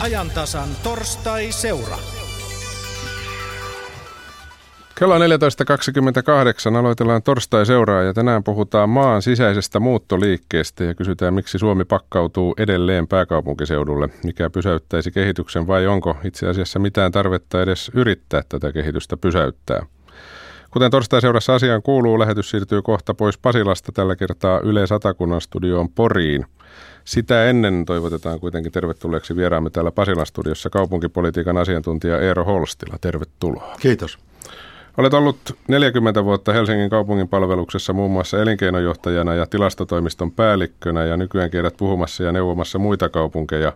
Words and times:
ajantasan 0.00 0.68
torstai-seura. 0.82 1.98
Kello 4.98 5.14
on 5.14 5.20
14.28, 5.20 6.76
aloitellaan 6.76 7.22
torstai-seuraa 7.22 8.02
ja 8.02 8.14
tänään 8.14 8.44
puhutaan 8.44 8.90
maan 8.90 9.22
sisäisestä 9.22 9.80
muuttoliikkeestä 9.80 10.84
ja 10.84 10.94
kysytään, 10.94 11.34
miksi 11.34 11.58
Suomi 11.58 11.84
pakkautuu 11.84 12.54
edelleen 12.58 13.08
pääkaupunkiseudulle, 13.08 14.08
mikä 14.24 14.50
pysäyttäisi 14.50 15.10
kehityksen 15.10 15.66
vai 15.66 15.86
onko 15.86 16.16
itse 16.24 16.48
asiassa 16.48 16.78
mitään 16.78 17.12
tarvetta 17.12 17.62
edes 17.62 17.90
yrittää 17.94 18.42
tätä 18.48 18.72
kehitystä 18.72 19.16
pysäyttää. 19.16 19.86
Kuten 20.70 20.90
torstai-seurassa 20.90 21.54
asiaan 21.54 21.82
kuuluu, 21.82 22.18
lähetys 22.18 22.50
siirtyy 22.50 22.82
kohta 22.82 23.14
pois 23.14 23.38
Pasilasta 23.38 23.92
tällä 23.92 24.16
kertaa 24.16 24.60
Yle 24.60 24.86
Satakunnan 24.86 25.40
studioon 25.40 25.88
Poriin. 25.88 26.46
Sitä 27.10 27.44
ennen 27.44 27.84
toivotetaan 27.84 28.40
kuitenkin 28.40 28.72
tervetulleeksi 28.72 29.36
vieraamme 29.36 29.70
täällä 29.70 29.90
Pasilan 29.90 30.26
studiossa 30.26 30.70
kaupunkipolitiikan 30.70 31.56
asiantuntija 31.56 32.20
Eero 32.20 32.44
Holstila. 32.44 32.96
Tervetuloa. 33.00 33.76
Kiitos. 33.80 34.18
Olet 34.96 35.14
ollut 35.14 35.36
40 35.68 36.24
vuotta 36.24 36.52
Helsingin 36.52 36.90
kaupungin 36.90 37.28
palveluksessa 37.28 37.92
muun 37.92 38.10
muassa 38.10 38.42
elinkeinojohtajana 38.42 39.34
ja 39.34 39.46
tilastotoimiston 39.46 40.32
päällikkönä 40.32 41.04
ja 41.04 41.16
nykyään 41.16 41.50
kierrät 41.50 41.76
puhumassa 41.76 42.22
ja 42.22 42.32
neuvomassa 42.32 42.78
muita 42.78 43.08
kaupunkeja. 43.08 43.72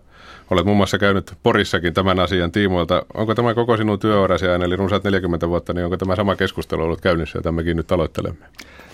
Olet 0.50 0.64
muun 0.64 0.76
muassa 0.76 0.98
käynyt 0.98 1.32
Porissakin 1.42 1.94
tämän 1.94 2.20
asian 2.20 2.52
tiimoilta. 2.52 3.06
Onko 3.14 3.34
tämä 3.34 3.54
koko 3.54 3.76
sinun 3.76 3.98
työurasi 3.98 4.46
aina, 4.46 4.64
eli 4.64 4.76
runsaat 4.76 5.04
40 5.04 5.48
vuotta, 5.48 5.72
niin 5.72 5.84
onko 5.84 5.96
tämä 5.96 6.16
sama 6.16 6.36
keskustelu 6.36 6.82
ollut 6.82 7.00
käynnissä, 7.00 7.38
jota 7.38 7.52
mekin 7.52 7.76
nyt 7.76 7.92
aloittelemme? 7.92 8.46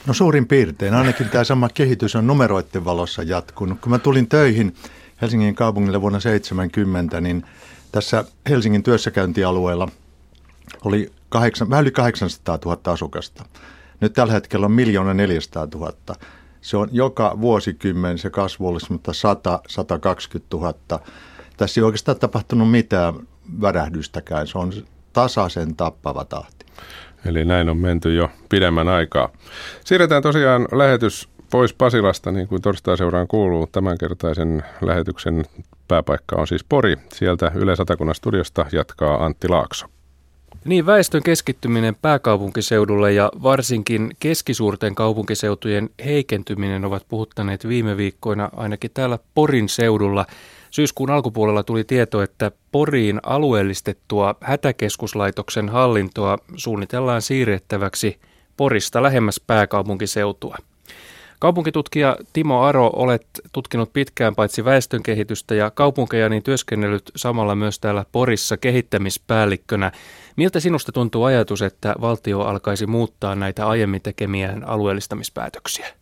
No 0.07 0.15
suurin 0.15 0.47
piirtein. 0.47 0.95
Ainakin 0.95 1.29
tämä 1.29 1.45
sama 1.45 1.69
kehitys 1.69 2.17
on 2.17 2.27
numeroiden 2.27 2.85
valossa 2.85 3.23
jatkunut. 3.23 3.81
Kun 3.81 3.91
mä 3.91 3.99
tulin 3.99 4.29
töihin 4.29 4.75
Helsingin 5.23 5.55
kaupungille 5.55 6.01
vuonna 6.01 6.21
70, 6.21 7.21
niin 7.21 7.45
tässä 7.93 8.25
Helsingin 8.49 8.83
työssäkäyntialueella 8.83 9.89
oli 10.85 11.13
kahdeksan, 11.29 11.71
vähän 11.71 11.83
yli 11.83 11.91
800 11.91 12.59
000 12.65 12.81
asukasta. 12.85 13.45
Nyt 14.01 14.13
tällä 14.13 14.33
hetkellä 14.33 14.67
on 14.67 14.73
miljoona 14.73 15.15
400 15.15 15.69
000. 15.75 15.93
Se 16.61 16.77
on 16.77 16.89
joka 16.93 17.41
vuosikymmen 17.41 18.19
se 18.19 18.31
kasvu 18.31 18.69
olisi, 18.69 18.93
mutta 18.93 19.13
100-120 19.13 20.41
000. 20.53 20.75
Tässä 21.57 21.81
ei 21.81 21.85
oikeastaan 21.85 22.19
tapahtunut 22.19 22.71
mitään 22.71 23.15
värähdystäkään. 23.61 24.47
Se 24.47 24.59
on 24.59 24.73
tasaisen 25.13 25.77
tappava 25.77 26.25
tahti. 26.25 26.67
Eli 27.27 27.45
näin 27.45 27.69
on 27.69 27.77
menty 27.77 28.15
jo 28.15 28.31
pidemmän 28.49 28.89
aikaa. 28.89 29.29
Siirretään 29.85 30.23
tosiaan 30.23 30.69
lähetys 30.73 31.29
pois 31.51 31.75
Pasilasta, 31.75 32.33
niin 32.33 32.49
kuin 32.49 32.63
torstai-seuraan 32.63 33.29
kuuluu. 33.29 33.67
Tämänkertaisen 33.67 34.63
lähetyksen 34.81 35.45
pääpaikka 35.89 36.37
on 36.37 36.47
siis 36.47 36.65
Pori. 36.65 36.97
Sieltä 37.13 37.53
Yle 37.55 37.77
Satakunnan 37.77 38.15
studiosta 38.15 38.67
jatkaa 38.73 39.25
Antti 39.25 39.49
Laakso. 39.49 39.87
Niin, 40.65 40.87
väestön 40.87 41.23
keskittyminen 41.23 41.97
pääkaupunkiseudulle 42.03 43.13
ja 43.13 43.31
varsinkin 43.43 44.11
keskisuurten 44.21 44.95
kaupunkiseutujen 44.95 45.91
heikentyminen 46.05 46.85
ovat 46.85 47.07
puhuttaneet 47.09 47.69
viime 47.69 47.97
viikkoina 47.97 48.51
ainakin 48.57 48.91
täällä 48.95 49.19
Porin 49.35 49.69
seudulla. 49.69 50.27
Syyskuun 50.71 51.11
alkupuolella 51.11 51.63
tuli 51.63 51.85
tieto, 51.85 52.23
että 52.23 52.51
Poriin 52.73 53.21
alueellistettua 53.23 54.35
hätäkeskuslaitoksen 54.41 55.69
hallintoa 55.69 56.39
suunnitellaan 56.57 57.23
siirrettäväksi 57.23 58.21
Porista 58.57 59.03
lähemmäs 59.03 59.41
pääkaupunkiseutua. 59.47 60.57
Kaupunkitutkija 61.39 62.17
Timo 62.33 62.63
Aro, 62.63 62.91
olet 62.97 63.27
tutkinut 63.53 63.93
pitkään 63.93 64.35
paitsi 64.35 64.65
väestönkehitystä 64.65 65.55
ja 65.55 65.71
kaupunkeja, 65.71 66.29
niin 66.29 66.43
työskennellyt 66.43 67.11
samalla 67.17 67.55
myös 67.55 67.79
täällä 67.79 68.05
Porissa 68.13 68.57
kehittämispäällikkönä. 68.57 69.93
Miltä 70.37 70.61
sinusta 70.61 70.93
tuntuu 70.93 71.25
ajatus, 71.25 71.63
että 71.63 71.95
valtio 72.01 72.41
alkaisi 72.41 72.87
muuttaa 72.87 73.35
näitä 73.35 73.69
aiemmin 73.69 74.03
tekemiään 74.03 74.69
alueellistamispäätöksiä? 74.69 76.00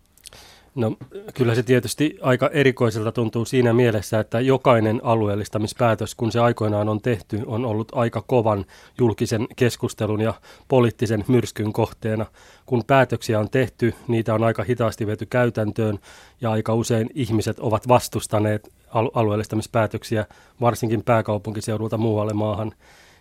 No 0.79 0.97
kyllä 1.35 1.55
se 1.55 1.63
tietysti 1.63 2.19
aika 2.23 2.51
erikoiselta 2.53 3.13
tuntuu 3.13 3.45
siinä 3.45 3.73
mielessä, 3.73 4.21
että 4.21 4.41
jokainen 4.41 5.01
alueellistamispäätös, 5.03 6.15
kun 6.15 6.33
se 6.33 6.41
aikoinaan 6.41 6.89
on 6.89 7.01
tehty, 7.01 7.41
on 7.47 7.65
ollut 7.65 7.93
aika 7.95 8.23
kovan 8.27 8.65
julkisen 8.99 9.47
keskustelun 9.57 10.21
ja 10.21 10.35
poliittisen 10.69 11.25
myrskyn 11.29 11.73
kohteena. 11.73 12.27
Kun 12.67 12.85
päätöksiä 12.87 13.39
on 13.39 13.51
tehty, 13.51 13.95
niitä 14.09 14.35
on 14.35 14.45
aika 14.45 14.63
hitaasti 14.63 15.07
viety 15.07 15.27
käytäntöön 15.27 15.99
ja 16.41 16.51
aika 16.51 16.75
usein 16.75 17.11
ihmiset 17.15 17.59
ovat 17.59 17.89
vastustaneet 17.89 18.73
alueellistamispäätöksiä, 19.15 20.27
varsinkin 20.61 21.05
pääkaupunkiseudulta 21.05 21.99
muualle 21.99 22.33
maahan. 22.33 22.73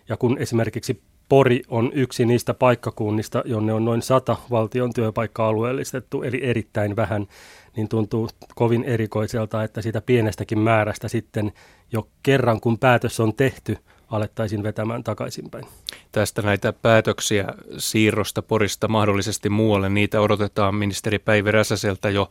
Ja 0.08 0.16
kun 0.16 0.38
esimerkiksi 0.38 1.02
Pori 1.28 1.62
on 1.68 1.90
yksi 1.94 2.26
niistä 2.26 2.54
paikkakunnista, 2.54 3.42
jonne 3.44 3.72
on 3.72 3.84
noin 3.84 4.02
sata 4.02 4.36
valtion 4.50 4.92
työpaikkaa 4.92 5.48
alueellistettu, 5.48 6.22
eli 6.22 6.40
erittäin 6.42 6.96
vähän, 6.96 7.26
niin 7.76 7.88
tuntuu 7.88 8.28
kovin 8.54 8.84
erikoiselta, 8.84 9.64
että 9.64 9.82
sitä 9.82 10.00
pienestäkin 10.00 10.58
määrästä 10.58 11.08
sitten 11.08 11.52
jo 11.92 12.08
kerran 12.22 12.60
kun 12.60 12.78
päätös 12.78 13.20
on 13.20 13.34
tehty, 13.34 13.76
alettaisiin 14.10 14.62
vetämään 14.62 15.04
takaisinpäin. 15.04 15.64
Tästä 16.12 16.42
näitä 16.42 16.72
päätöksiä 16.72 17.46
siirrosta 17.78 18.42
Porista 18.42 18.88
mahdollisesti 18.88 19.48
muualle, 19.48 19.88
niitä 19.88 20.20
odotetaan 20.20 20.74
ministeri 20.74 21.18
Päivi 21.18 21.50
Räsäseltä 21.50 22.10
jo 22.10 22.28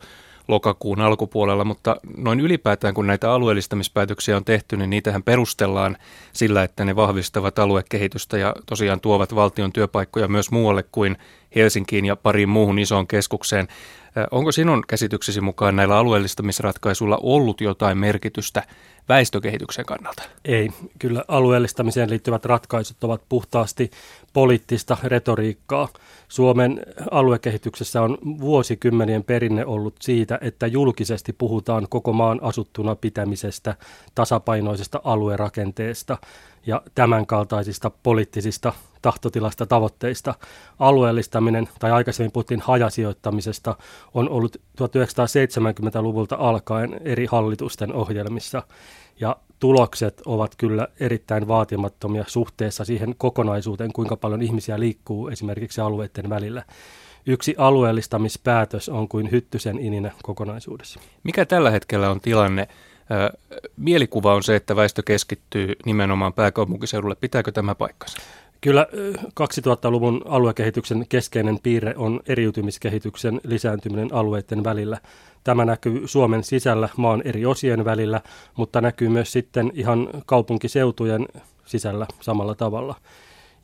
lokakuun 0.48 1.00
alkupuolella, 1.00 1.64
mutta 1.64 1.96
noin 2.16 2.40
ylipäätään 2.40 2.94
kun 2.94 3.06
näitä 3.06 3.32
alueellistamispäätöksiä 3.32 4.36
on 4.36 4.44
tehty, 4.44 4.76
niin 4.76 4.90
niitähän 4.90 5.22
perustellaan 5.22 5.96
sillä, 6.32 6.62
että 6.62 6.84
ne 6.84 6.96
vahvistavat 6.96 7.58
aluekehitystä 7.58 8.38
ja 8.38 8.54
tosiaan 8.66 9.00
tuovat 9.00 9.34
valtion 9.34 9.72
työpaikkoja 9.72 10.28
myös 10.28 10.50
muualle 10.50 10.84
kuin 10.92 11.16
Helsinkiin 11.54 12.04
ja 12.04 12.16
pariin 12.16 12.48
muuhun 12.48 12.78
isoon 12.78 13.06
keskukseen. 13.06 13.68
Onko 14.30 14.52
sinun 14.52 14.84
käsityksesi 14.88 15.40
mukaan 15.40 15.76
näillä 15.76 15.96
alueellistamisratkaisuilla 15.96 17.18
ollut 17.22 17.60
jotain 17.60 17.98
merkitystä 17.98 18.62
väestökehityksen 19.08 19.86
kannalta? 19.86 20.22
Ei. 20.44 20.70
Kyllä 20.98 21.24
alueellistamiseen 21.28 22.10
liittyvät 22.10 22.44
ratkaisut 22.44 23.04
ovat 23.04 23.22
puhtaasti 23.28 23.90
poliittista 24.32 24.96
retoriikkaa. 25.04 25.88
Suomen 26.28 26.80
aluekehityksessä 27.10 28.02
on 28.02 28.18
vuosikymmenien 28.40 29.24
perinne 29.24 29.64
ollut 29.64 29.94
siitä, 30.00 30.38
että 30.40 30.66
julkisesti 30.66 31.32
puhutaan 31.32 31.86
koko 31.90 32.12
maan 32.12 32.38
asuttuna 32.42 32.94
pitämisestä, 32.94 33.74
tasapainoisesta 34.14 35.00
aluerakenteesta 35.04 36.18
ja 36.68 36.82
tämänkaltaisista 36.94 37.90
poliittisista 38.02 38.72
tahtotilasta 39.02 39.66
tavoitteista. 39.66 40.34
Alueellistaminen, 40.78 41.68
tai 41.78 41.90
aikaisemmin 41.90 42.32
puhuttiin 42.32 42.60
hajasijoittamisesta, 42.60 43.76
on 44.14 44.28
ollut 44.28 44.56
1970-luvulta 44.56 46.36
alkaen 46.36 47.00
eri 47.04 47.26
hallitusten 47.26 47.92
ohjelmissa. 47.92 48.62
Ja 49.20 49.36
tulokset 49.58 50.22
ovat 50.26 50.54
kyllä 50.56 50.88
erittäin 51.00 51.48
vaatimattomia 51.48 52.24
suhteessa 52.26 52.84
siihen 52.84 53.14
kokonaisuuteen, 53.18 53.92
kuinka 53.92 54.16
paljon 54.16 54.42
ihmisiä 54.42 54.80
liikkuu 54.80 55.28
esimerkiksi 55.28 55.80
alueiden 55.80 56.30
välillä. 56.30 56.62
Yksi 57.26 57.54
alueellistamispäätös 57.58 58.88
on 58.88 59.08
kuin 59.08 59.30
hyttysen 59.30 59.78
ininä 59.78 60.12
kokonaisuudessa. 60.22 61.00
Mikä 61.22 61.46
tällä 61.46 61.70
hetkellä 61.70 62.10
on 62.10 62.20
tilanne? 62.20 62.68
Mielikuva 63.76 64.34
on 64.34 64.42
se, 64.42 64.56
että 64.56 64.76
väestö 64.76 65.02
keskittyy 65.02 65.72
nimenomaan 65.86 66.32
pääkaupunkiseudulle. 66.32 67.14
Pitääkö 67.14 67.52
tämä 67.52 67.74
paikkansa? 67.74 68.18
Kyllä 68.60 68.86
2000-luvun 69.40 70.22
aluekehityksen 70.24 71.06
keskeinen 71.08 71.58
piirre 71.62 71.94
on 71.96 72.20
eriytymiskehityksen 72.26 73.40
lisääntyminen 73.44 74.14
alueiden 74.14 74.64
välillä. 74.64 74.98
Tämä 75.44 75.64
näkyy 75.64 76.08
Suomen 76.08 76.44
sisällä 76.44 76.88
maan 76.96 77.22
eri 77.24 77.46
osien 77.46 77.84
välillä, 77.84 78.20
mutta 78.56 78.80
näkyy 78.80 79.08
myös 79.08 79.32
sitten 79.32 79.70
ihan 79.74 80.08
kaupunkiseutujen 80.26 81.28
sisällä 81.64 82.06
samalla 82.20 82.54
tavalla. 82.54 82.94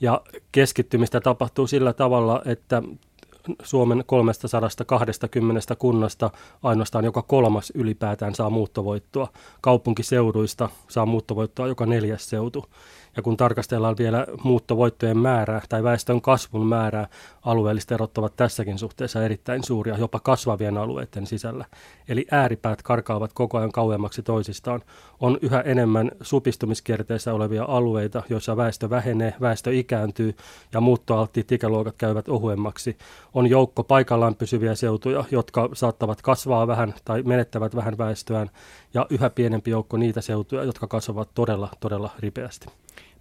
Ja 0.00 0.20
keskittymistä 0.52 1.20
tapahtuu 1.20 1.66
sillä 1.66 1.92
tavalla, 1.92 2.42
että 2.46 2.82
Suomen 3.62 4.04
320 4.06 5.76
kunnasta 5.76 6.30
ainoastaan 6.62 7.04
joka 7.04 7.22
kolmas 7.22 7.72
ylipäätään 7.74 8.34
saa 8.34 8.50
muuttovoittoa. 8.50 9.28
Kaupunkiseuduista 9.60 10.68
saa 10.88 11.06
muuttovoittoa 11.06 11.66
joka 11.66 11.86
neljäs 11.86 12.30
seutu. 12.30 12.64
Ja 13.16 13.22
kun 13.22 13.36
tarkastellaan 13.36 13.96
vielä 13.98 14.26
muuttovoittojen 14.42 15.18
määrää 15.18 15.62
tai 15.68 15.82
väestön 15.82 16.20
kasvun 16.20 16.66
määrää, 16.66 17.08
alueelliset 17.42 17.92
erot 17.92 18.18
ovat 18.18 18.36
tässäkin 18.36 18.78
suhteessa 18.78 19.24
erittäin 19.24 19.64
suuria, 19.64 19.98
jopa 19.98 20.20
kasvavien 20.20 20.78
alueiden 20.78 21.26
sisällä. 21.26 21.64
Eli 22.08 22.26
ääripäät 22.30 22.82
karkaavat 22.82 23.32
koko 23.32 23.58
ajan 23.58 23.72
kauemmaksi 23.72 24.22
toisistaan. 24.22 24.82
On 25.24 25.38
yhä 25.42 25.60
enemmän 25.60 26.10
supistumiskierteessä 26.20 27.34
olevia 27.34 27.64
alueita, 27.68 28.22
joissa 28.28 28.56
väestö 28.56 28.90
vähenee, 28.90 29.34
väestö 29.40 29.72
ikääntyy 29.72 30.36
ja 30.72 30.80
muuttoalttiit 30.80 31.52
ikäluokat 31.52 31.94
käyvät 31.98 32.28
ohuemmaksi. 32.28 32.96
On 33.34 33.46
joukko 33.46 33.84
paikallaan 33.84 34.34
pysyviä 34.34 34.74
seutuja, 34.74 35.24
jotka 35.30 35.68
saattavat 35.72 36.22
kasvaa 36.22 36.66
vähän 36.66 36.94
tai 37.04 37.22
menettävät 37.22 37.76
vähän 37.76 37.98
väestöään 37.98 38.50
ja 38.94 39.06
yhä 39.10 39.30
pienempi 39.30 39.70
joukko 39.70 39.96
niitä 39.96 40.20
seutuja, 40.20 40.64
jotka 40.64 40.86
kasvavat 40.86 41.28
todella, 41.34 41.68
todella 41.80 42.10
ripeästi. 42.18 42.66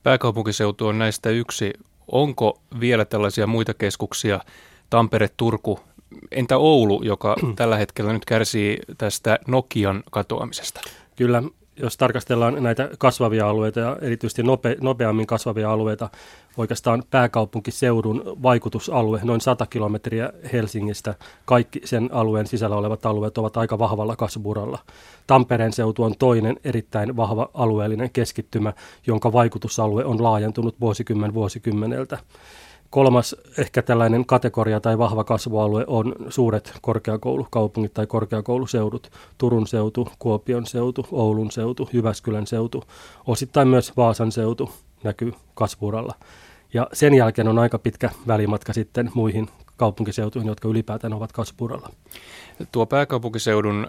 Pääkaupunkiseutu 0.03 0.87
on 0.87 0.99
näistä 0.99 1.29
yksi. 1.29 1.73
Onko 2.07 2.61
vielä 2.79 3.05
tällaisia 3.05 3.47
muita 3.47 3.73
keskuksia, 3.73 4.39
Tampere, 4.89 5.29
Turku, 5.37 5.79
entä 6.31 6.57
Oulu, 6.57 7.03
joka 7.03 7.35
tällä 7.55 7.77
hetkellä 7.77 8.13
nyt 8.13 8.25
kärsii 8.25 8.77
tästä 8.97 9.39
Nokian 9.47 10.03
katoamisesta? 10.11 10.81
Kyllä 11.15 11.43
jos 11.77 11.97
tarkastellaan 11.97 12.63
näitä 12.63 12.89
kasvavia 12.97 13.49
alueita 13.49 13.79
ja 13.79 13.97
erityisesti 14.01 14.43
nope, 14.43 14.77
nopeammin 14.81 15.27
kasvavia 15.27 15.71
alueita, 15.71 16.09
oikeastaan 16.57 17.03
pääkaupunkiseudun 17.11 18.23
vaikutusalue, 18.43 19.19
noin 19.23 19.41
100 19.41 19.65
kilometriä 19.65 20.33
Helsingistä, 20.53 21.15
kaikki 21.45 21.81
sen 21.85 22.09
alueen 22.11 22.47
sisällä 22.47 22.75
olevat 22.75 23.05
alueet 23.05 23.37
ovat 23.37 23.57
aika 23.57 23.79
vahvalla 23.79 24.15
kasvuralla. 24.15 24.79
Tampereen 25.27 25.73
seutu 25.73 26.03
on 26.03 26.15
toinen 26.19 26.59
erittäin 26.63 27.15
vahva 27.15 27.49
alueellinen 27.53 28.09
keskittymä, 28.09 28.73
jonka 29.07 29.33
vaikutusalue 29.33 30.05
on 30.05 30.23
laajentunut 30.23 30.79
vuosikymmen 30.79 31.33
vuosikymmeneltä. 31.33 32.17
Kolmas 32.93 33.35
ehkä 33.57 33.81
tällainen 33.81 34.25
kategoria 34.25 34.79
tai 34.79 34.97
vahva 34.97 35.23
kasvualue 35.23 35.83
on 35.87 36.15
suuret 36.29 36.73
korkeakoulukaupungit 36.81 37.93
tai 37.93 38.07
korkeakouluseudut. 38.07 39.11
Turun 39.37 39.67
seutu, 39.67 40.07
Kuopion 40.19 40.65
seutu, 40.65 41.05
Oulun 41.11 41.51
seutu, 41.51 41.89
Jyväskylän 41.93 42.47
seutu, 42.47 42.83
osittain 43.27 43.67
myös 43.67 43.97
Vaasan 43.97 44.31
seutu 44.31 44.71
näkyy 45.03 45.33
kasvuuralla. 45.53 46.15
Ja 46.73 46.87
sen 46.93 47.13
jälkeen 47.13 47.47
on 47.47 47.59
aika 47.59 47.79
pitkä 47.79 48.09
välimatka 48.27 48.73
sitten 48.73 49.11
muihin 49.13 49.47
kaupunkiseutuihin, 49.77 50.47
jotka 50.47 50.67
ylipäätään 50.67 51.13
ovat 51.13 51.31
kasvuralla. 51.31 51.89
Tuo 52.71 52.85
pääkaupunkiseudun 52.85 53.87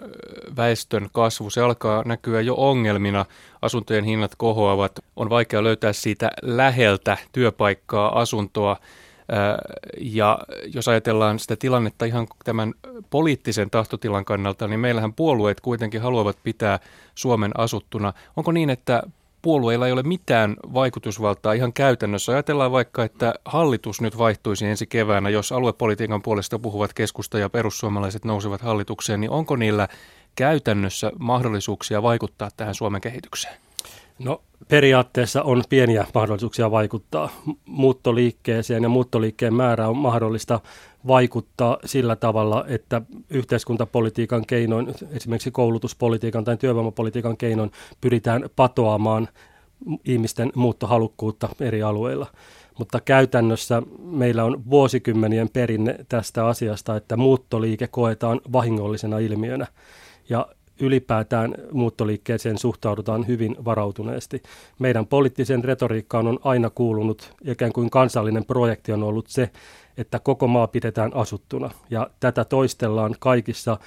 väestön 0.57 1.07
kasvu, 1.13 1.49
se 1.49 1.61
alkaa 1.61 2.03
näkyä 2.05 2.41
jo 2.41 2.55
ongelmina. 2.57 3.25
Asuntojen 3.61 4.03
hinnat 4.03 4.31
kohoavat, 4.37 4.99
on 5.15 5.29
vaikea 5.29 5.63
löytää 5.63 5.93
siitä 5.93 6.31
läheltä 6.41 7.17
työpaikkaa, 7.31 8.19
asuntoa. 8.19 8.77
Ja 9.97 10.39
jos 10.73 10.87
ajatellaan 10.87 11.39
sitä 11.39 11.55
tilannetta 11.55 12.05
ihan 12.05 12.27
tämän 12.43 12.73
poliittisen 13.09 13.69
tahtotilan 13.69 14.25
kannalta, 14.25 14.67
niin 14.67 14.79
meillähän 14.79 15.13
puolueet 15.13 15.61
kuitenkin 15.61 16.01
haluavat 16.01 16.37
pitää 16.43 16.79
Suomen 17.15 17.51
asuttuna. 17.57 18.13
Onko 18.35 18.51
niin, 18.51 18.69
että 18.69 19.03
puolueilla 19.45 19.87
ei 19.87 19.93
ole 19.93 20.03
mitään 20.03 20.55
vaikutusvaltaa 20.73 21.53
ihan 21.53 21.73
käytännössä. 21.73 22.31
Ajatellaan 22.31 22.71
vaikka, 22.71 23.03
että 23.03 23.33
hallitus 23.45 24.01
nyt 24.01 24.17
vaihtuisi 24.17 24.65
ensi 24.65 24.87
keväänä, 24.87 25.29
jos 25.29 25.51
aluepolitiikan 25.51 26.21
puolesta 26.21 26.59
puhuvat 26.59 26.93
keskusta 26.93 27.39
ja 27.39 27.49
perussuomalaiset 27.49 28.25
nousevat 28.25 28.61
hallitukseen, 28.61 29.21
niin 29.21 29.31
onko 29.31 29.55
niillä 29.55 29.87
käytännössä 30.35 31.11
mahdollisuuksia 31.19 32.03
vaikuttaa 32.03 32.49
tähän 32.57 32.75
Suomen 32.75 33.01
kehitykseen? 33.01 33.57
No 34.19 34.41
periaatteessa 34.67 35.43
on 35.43 35.63
pieniä 35.69 36.05
mahdollisuuksia 36.13 36.71
vaikuttaa 36.71 37.29
muuttoliikkeeseen 37.65 38.83
ja 38.83 38.89
muuttoliikkeen 38.89 39.53
määrä 39.53 39.87
on 39.87 39.97
mahdollista 39.97 40.59
vaikuttaa 41.07 41.77
sillä 41.85 42.15
tavalla, 42.15 42.65
että 42.67 43.01
yhteiskuntapolitiikan 43.29 44.45
keinoin, 44.45 44.93
esimerkiksi 45.11 45.51
koulutuspolitiikan 45.51 46.43
tai 46.43 46.57
työvoimapolitiikan 46.57 47.37
keinoin 47.37 47.71
pyritään 48.01 48.49
patoamaan 48.55 49.27
ihmisten 50.05 50.51
muuttohalukkuutta 50.55 51.49
eri 51.59 51.83
alueilla. 51.83 52.27
Mutta 52.79 53.01
käytännössä 53.01 53.81
meillä 53.99 54.43
on 54.43 54.63
vuosikymmenien 54.69 55.49
perinne 55.49 55.95
tästä 56.09 56.47
asiasta, 56.47 56.95
että 56.95 57.17
muuttoliike 57.17 57.87
koetaan 57.87 58.41
vahingollisena 58.53 59.19
ilmiönä. 59.19 59.67
Ja 60.29 60.47
ylipäätään 60.79 61.55
muuttoliikkeeseen 61.71 62.57
suhtaudutaan 62.57 63.27
hyvin 63.27 63.55
varautuneesti. 63.65 64.43
Meidän 64.79 65.07
poliittisen 65.07 65.63
retoriikkaan 65.63 66.27
on 66.27 66.39
aina 66.43 66.69
kuulunut, 66.69 67.33
ikään 67.45 67.73
kuin 67.73 67.89
kansallinen 67.89 68.45
projekti 68.45 68.91
on 68.91 69.03
ollut 69.03 69.27
se, 69.27 69.49
että 69.97 70.19
koko 70.19 70.47
maa 70.47 70.67
pidetään 70.67 71.11
asuttuna. 71.15 71.71
Ja 71.89 72.09
tätä 72.19 72.45
toistellaan 72.45 73.15
kaikissa 73.19 73.77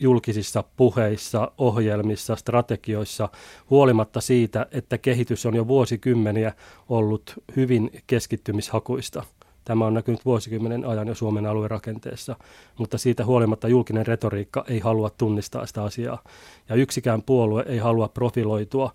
julkisissa 0.00 0.64
puheissa, 0.76 1.52
ohjelmissa, 1.58 2.36
strategioissa, 2.36 3.28
huolimatta 3.70 4.20
siitä, 4.20 4.66
että 4.70 4.98
kehitys 4.98 5.46
on 5.46 5.56
jo 5.56 5.68
vuosikymmeniä 5.68 6.52
ollut 6.88 7.34
hyvin 7.56 7.90
keskittymishakuista. 8.06 9.22
Tämä 9.64 9.86
on 9.86 9.94
näkynyt 9.94 10.24
vuosikymmenen 10.24 10.84
ajan 10.84 11.08
jo 11.08 11.14
Suomen 11.14 11.46
aluerakenteessa, 11.46 12.36
mutta 12.78 12.98
siitä 12.98 13.24
huolimatta 13.24 13.68
julkinen 13.68 14.06
retoriikka 14.06 14.64
ei 14.68 14.78
halua 14.78 15.10
tunnistaa 15.10 15.66
sitä 15.66 15.82
asiaa. 15.82 16.22
Ja 16.68 16.74
yksikään 16.74 17.22
puolue 17.22 17.64
ei 17.68 17.78
halua 17.78 18.08
profiloitua 18.08 18.92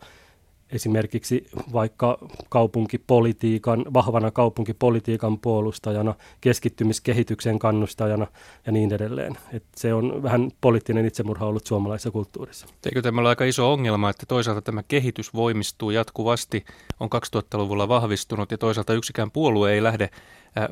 esimerkiksi 0.71 1.47
vaikka 1.73 2.17
kaupunkipolitiikan, 2.49 3.85
vahvana 3.93 4.31
kaupunkipolitiikan 4.31 5.39
puolustajana, 5.39 6.15
keskittymiskehityksen 6.41 7.59
kannustajana 7.59 8.27
ja 8.65 8.71
niin 8.71 8.93
edelleen. 8.93 9.37
Et 9.53 9.63
se 9.75 9.93
on 9.93 10.23
vähän 10.23 10.51
poliittinen 10.61 11.05
itsemurha 11.05 11.45
ollut 11.45 11.67
suomalaisessa 11.67 12.11
kulttuurissa. 12.11 12.67
Eikö 12.85 13.01
tämä 13.01 13.21
ole 13.21 13.29
aika 13.29 13.45
iso 13.45 13.73
ongelma, 13.73 14.09
että 14.09 14.25
toisaalta 14.25 14.61
tämä 14.61 14.83
kehitys 14.83 15.33
voimistuu 15.33 15.91
jatkuvasti, 15.91 16.65
on 16.99 17.09
2000-luvulla 17.35 17.87
vahvistunut 17.87 18.51
ja 18.51 18.57
toisaalta 18.57 18.93
yksikään 18.93 19.31
puolue 19.31 19.73
ei 19.73 19.83
lähde 19.83 20.09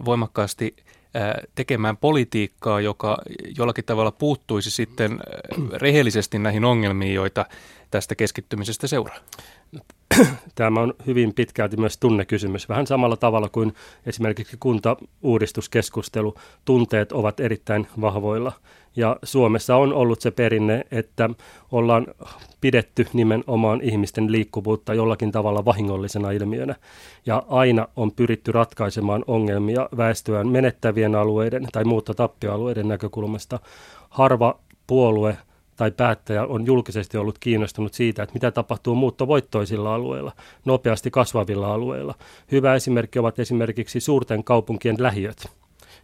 voimakkaasti 0.06 0.76
tekemään 1.56 1.98
politiikkaa, 1.98 2.82
joka 2.82 3.18
jollakin 3.58 3.86
tavalla 3.86 4.12
puuttuisi 4.12 4.72
sitten 4.72 5.20
rehellisesti 5.74 6.40
näihin 6.40 6.66
ongelmiin, 6.66 7.14
joita 7.14 7.46
tästä 7.92 8.16
keskittymisestä 8.16 8.88
seuraa? 8.88 9.18
Tämä 10.56 10.82
on 10.82 10.94
hyvin 11.08 11.34
pitkälti 11.34 11.78
myös 11.78 11.98
tunnekysymys. 11.98 12.70
Vähän 12.70 12.88
samalla 12.88 13.18
tavalla 13.18 13.50
kuin 13.50 13.74
esimerkiksi 14.06 14.58
kuntauudistuskeskustelu. 14.60 16.36
Tunteet 16.66 17.12
ovat 17.12 17.40
erittäin 17.40 17.88
vahvoilla. 18.02 18.52
Ja 18.96 19.18
Suomessa 19.24 19.76
on 19.76 19.94
ollut 19.94 20.22
se 20.22 20.32
perinne, 20.32 20.86
että 20.92 21.30
ollaan 21.72 22.08
pidetty 22.62 23.08
nimenomaan 23.14 23.82
ihmisten 23.82 24.32
liikkuvuutta 24.32 24.94
jollakin 24.94 25.32
tavalla 25.32 25.66
vahingollisena 25.66 26.32
ilmiönä. 26.32 26.76
Ja 27.26 27.44
aina 27.50 27.88
on 27.96 28.12
pyritty 28.12 28.52
ratkaisemaan 28.52 29.24
ongelmia 29.28 29.90
väestöään 29.98 30.48
menettävien 30.48 31.16
alueiden 31.16 31.68
tai 31.72 31.84
muuttotappioalueiden 31.84 32.88
näkökulmasta. 32.88 33.60
Harva 34.10 34.60
puolue 34.88 35.38
tai 35.80 35.92
päättäjä 35.92 36.46
on 36.46 36.66
julkisesti 36.66 37.18
ollut 37.18 37.38
kiinnostunut 37.40 37.94
siitä, 37.94 38.24
että 38.24 38.34
mitä 38.34 38.52
tapahtuu 38.52 38.96
muuttovoittoisilla 38.96 39.96
alueilla, 39.96 40.32
nopeasti 40.66 41.12
kasvavilla 41.12 41.74
alueilla. 41.74 42.16
Hyvä 42.52 42.76
esimerkki 42.76 43.20
ovat 43.20 43.40
esimerkiksi 43.40 44.00
suurten 44.00 44.44
kaupunkien 44.44 44.96
lähiöt, 45.00 45.48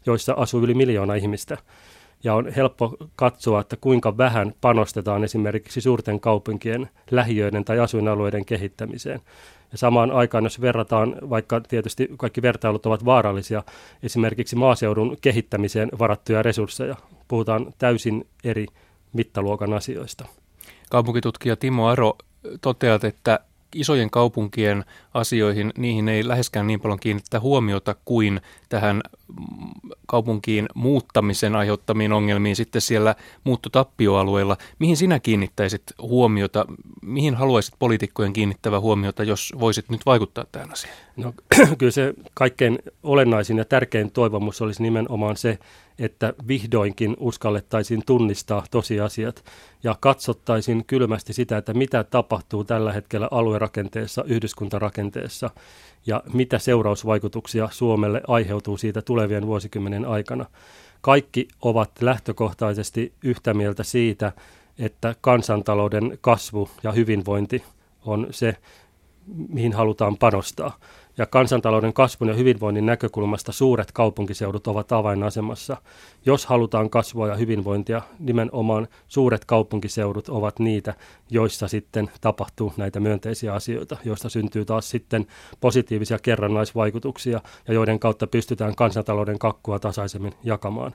joissa 0.05 0.33
asuu 0.33 0.61
yli 0.61 0.73
miljoona 0.73 1.15
ihmistä. 1.15 1.57
Ja 2.23 2.35
on 2.35 2.47
helppo 2.47 2.97
katsoa, 3.15 3.61
että 3.61 3.75
kuinka 3.75 4.17
vähän 4.17 4.53
panostetaan 4.61 5.23
esimerkiksi 5.23 5.81
suurten 5.81 6.19
kaupunkien 6.19 6.89
lähiöiden 7.11 7.65
tai 7.65 7.79
asuinalueiden 7.79 8.45
kehittämiseen. 8.45 9.21
Ja 9.71 9.77
samaan 9.77 10.11
aikaan, 10.11 10.43
jos 10.43 10.61
verrataan, 10.61 11.15
vaikka 11.29 11.61
tietysti 11.61 12.09
kaikki 12.17 12.41
vertailut 12.41 12.85
ovat 12.85 13.05
vaarallisia, 13.05 13.63
esimerkiksi 14.03 14.55
maaseudun 14.55 15.17
kehittämiseen 15.21 15.89
varattuja 15.99 16.43
resursseja, 16.43 16.95
puhutaan 17.27 17.73
täysin 17.77 18.27
eri 18.43 18.65
mittaluokan 19.15 19.73
asioista. 19.73 20.25
Kaupunkitutkija 20.89 21.55
Timo 21.55 21.87
Aro, 21.87 22.17
toteat, 22.61 23.03
että 23.03 23.39
isojen 23.75 24.09
kaupunkien 24.09 24.85
asioihin, 25.13 25.73
niihin 25.77 26.09
ei 26.09 26.27
läheskään 26.27 26.67
niin 26.67 26.81
paljon 26.81 26.99
kiinnittää 26.99 27.39
huomiota 27.39 27.95
kuin 28.05 28.41
tähän 28.75 29.01
kaupunkiin 30.05 30.65
muuttamisen 30.73 31.55
aiheuttamiin 31.55 32.13
ongelmiin 32.13 32.55
sitten 32.55 32.81
siellä 32.81 33.15
muuttotappioalueilla. 33.43 34.57
Mihin 34.79 34.97
sinä 34.97 35.19
kiinnittäisit 35.19 35.83
huomiota, 36.01 36.65
mihin 37.01 37.35
haluaisit 37.35 37.75
poliitikkojen 37.79 38.33
kiinnittävä 38.33 38.79
huomiota, 38.79 39.23
jos 39.23 39.53
voisit 39.59 39.89
nyt 39.89 40.05
vaikuttaa 40.05 40.45
tähän 40.51 40.71
asiaan? 40.71 40.97
No, 41.15 41.33
kyllä 41.77 41.91
se 41.91 42.13
kaikkein 42.33 42.79
olennaisin 43.03 43.57
ja 43.57 43.65
tärkein 43.65 44.11
toivomus 44.11 44.61
olisi 44.61 44.83
nimenomaan 44.83 45.37
se, 45.37 45.59
että 45.99 46.33
vihdoinkin 46.47 47.15
uskallettaisiin 47.19 48.03
tunnistaa 48.05 48.63
tosiasiat 48.71 49.45
ja 49.83 49.95
katsottaisiin 49.99 50.85
kylmästi 50.85 51.33
sitä, 51.33 51.57
että 51.57 51.73
mitä 51.73 52.03
tapahtuu 52.03 52.63
tällä 52.63 52.93
hetkellä 52.93 53.27
aluerakenteessa, 53.31 54.23
yhdyskuntarakenteessa 54.27 55.49
ja 56.07 56.23
mitä 56.33 56.59
seurausvaikutuksia 56.59 57.69
Suomelle 57.71 58.21
aiheutuu 58.27 58.77
siitä 58.77 59.01
tulevien 59.01 59.47
vuosikymmenen 59.47 60.05
aikana. 60.05 60.45
Kaikki 61.01 61.47
ovat 61.61 61.91
lähtökohtaisesti 62.01 63.13
yhtä 63.23 63.53
mieltä 63.53 63.83
siitä, 63.83 64.31
että 64.79 65.15
kansantalouden 65.21 66.17
kasvu 66.21 66.69
ja 66.83 66.91
hyvinvointi 66.91 67.63
on 68.05 68.27
se, 68.31 68.57
mihin 69.49 69.73
halutaan 69.73 70.17
panostaa. 70.17 70.79
Ja 71.17 71.25
kansantalouden 71.25 71.93
kasvun 71.93 72.27
ja 72.27 72.33
hyvinvoinnin 72.33 72.85
näkökulmasta 72.85 73.51
suuret 73.51 73.91
kaupunkiseudut 73.91 74.67
ovat 74.67 74.91
avainasemassa. 74.91 75.77
Jos 76.25 76.45
halutaan 76.45 76.89
kasvua 76.89 77.27
ja 77.27 77.35
hyvinvointia, 77.35 78.01
nimenomaan 78.19 78.87
suuret 79.07 79.45
kaupunkiseudut 79.45 80.29
ovat 80.29 80.59
niitä, 80.59 80.93
joissa 81.29 81.67
sitten 81.67 82.11
tapahtuu 82.21 82.73
näitä 82.77 82.99
myönteisiä 82.99 83.53
asioita, 83.53 83.97
joista 84.05 84.29
syntyy 84.29 84.65
taas 84.65 84.89
sitten 84.89 85.27
positiivisia 85.59 86.19
kerrannaisvaikutuksia 86.19 87.41
ja 87.67 87.73
joiden 87.73 87.99
kautta 87.99 88.27
pystytään 88.27 88.75
kansantalouden 88.75 89.39
kakkua 89.39 89.79
tasaisemmin 89.79 90.33
jakamaan. 90.43 90.93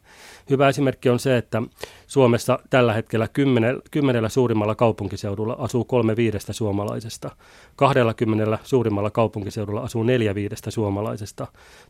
Hyvä 0.50 0.68
esimerkki 0.68 1.08
on 1.08 1.18
se, 1.18 1.36
että 1.36 1.62
Suomessa 2.06 2.58
tällä 2.70 2.92
hetkellä 2.92 3.28
kymmenellä, 3.28 3.82
kymmenellä 3.90 4.28
suurimmalla 4.28 4.74
kaupunkiseudulla 4.74 5.56
asuu 5.58 5.84
kolme 5.84 6.16
viidestä 6.16 6.52
suomalaisesta. 6.52 7.30
20 7.76 8.58
suurimmalla 8.62 9.10
kaupunkiseudulla 9.10 9.80
asuu 9.80 10.02
neljä 10.10 10.34
viidestä 10.34 10.70
suomalaisesta. 10.70 11.46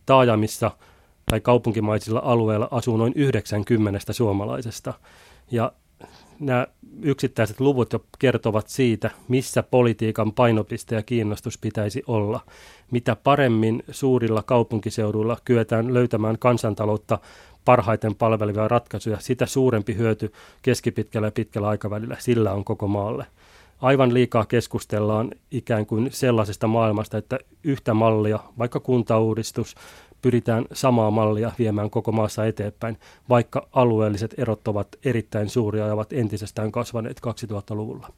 Taajamissa 0.07 0.71
tai 1.31 1.41
kaupunkimaisilla 1.41 2.21
alueilla 2.25 2.69
asuu 2.71 2.97
noin 2.97 3.13
90 3.17 4.13
suomalaisesta. 4.13 4.95
Ja 5.51 5.73
nämä 6.41 6.67
yksittäiset 7.03 7.61
luvut 7.61 7.93
jo 7.93 8.05
kertovat 8.19 8.69
siitä, 8.69 9.11
missä 9.29 9.63
politiikan 9.63 10.33
painopiste 10.33 10.95
ja 10.95 11.03
kiinnostus 11.03 11.59
pitäisi 11.59 12.03
olla. 12.07 12.41
Mitä 12.91 13.17
paremmin 13.17 13.83
suurilla 13.91 14.43
kaupunkiseuduilla 14.43 15.37
kyetään 15.45 15.95
löytämään 15.95 16.39
kansantaloutta 16.39 17.19
parhaiten 17.65 18.15
palvelevia 18.15 18.69
ratkaisuja, 18.69 19.17
sitä 19.21 19.47
suurempi 19.47 19.97
hyöty 19.97 20.33
keskipitkällä 20.63 21.27
ja 21.27 21.33
pitkällä 21.33 21.69
aikavälillä 21.69 22.17
sillä 22.19 22.53
on 22.53 22.65
koko 22.65 22.89
maalle 22.89 23.27
aivan 23.81 24.15
liikaa 24.15 24.47
keskustellaan 24.47 25.31
ikään 25.51 25.87
kuin 25.87 26.09
sellaisesta 26.13 26.67
maailmasta, 26.67 27.19
että 27.19 27.39
yhtä 27.65 27.95
mallia, 27.95 28.39
vaikka 28.59 28.81
kuntauudistus, 28.81 29.75
pyritään 30.23 30.65
samaa 30.73 31.11
mallia 31.11 31.53
viemään 31.59 31.91
koko 31.91 32.13
maassa 32.13 32.47
eteenpäin, 32.47 32.99
vaikka 33.29 33.69
alueelliset 33.73 34.35
erot 34.39 34.69
ovat 34.69 34.89
erittäin 35.05 35.49
suuria 35.49 35.87
ja 35.87 35.93
ovat 35.93 36.13
entisestään 36.13 36.73
kasvaneet 36.73 37.21
2000-luvulla. 37.27 38.13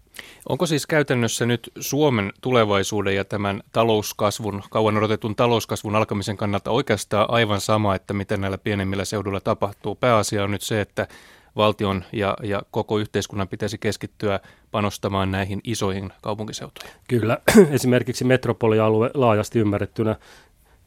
Onko 0.48 0.66
siis 0.66 0.86
käytännössä 0.86 1.46
nyt 1.46 1.72
Suomen 1.80 2.32
tulevaisuuden 2.40 3.16
ja 3.16 3.24
tämän 3.24 3.62
talouskasvun, 3.72 4.62
kauan 4.70 4.96
odotetun 4.96 5.36
talouskasvun 5.36 5.96
alkamisen 5.96 6.36
kannalta 6.36 6.70
oikeastaan 6.70 7.30
aivan 7.30 7.60
sama, 7.60 7.94
että 7.94 8.14
mitä 8.14 8.36
näillä 8.36 8.58
pienemmillä 8.58 9.04
seuduilla 9.04 9.40
tapahtuu? 9.40 9.94
Pääasia 9.94 10.44
on 10.44 10.50
nyt 10.50 10.62
se, 10.62 10.80
että 10.80 11.08
valtion 11.56 12.04
ja, 12.12 12.36
ja 12.42 12.62
koko 12.70 12.98
yhteiskunnan 12.98 13.48
pitäisi 13.48 13.78
keskittyä 13.78 14.40
panostamaan 14.70 15.30
näihin 15.30 15.60
isoihin 15.64 16.12
kaupunkiseutuihin. 16.22 16.92
Kyllä, 17.08 17.38
esimerkiksi 17.70 18.24
metropolialue 18.24 19.10
laajasti 19.14 19.58
ymmärrettynä 19.58 20.16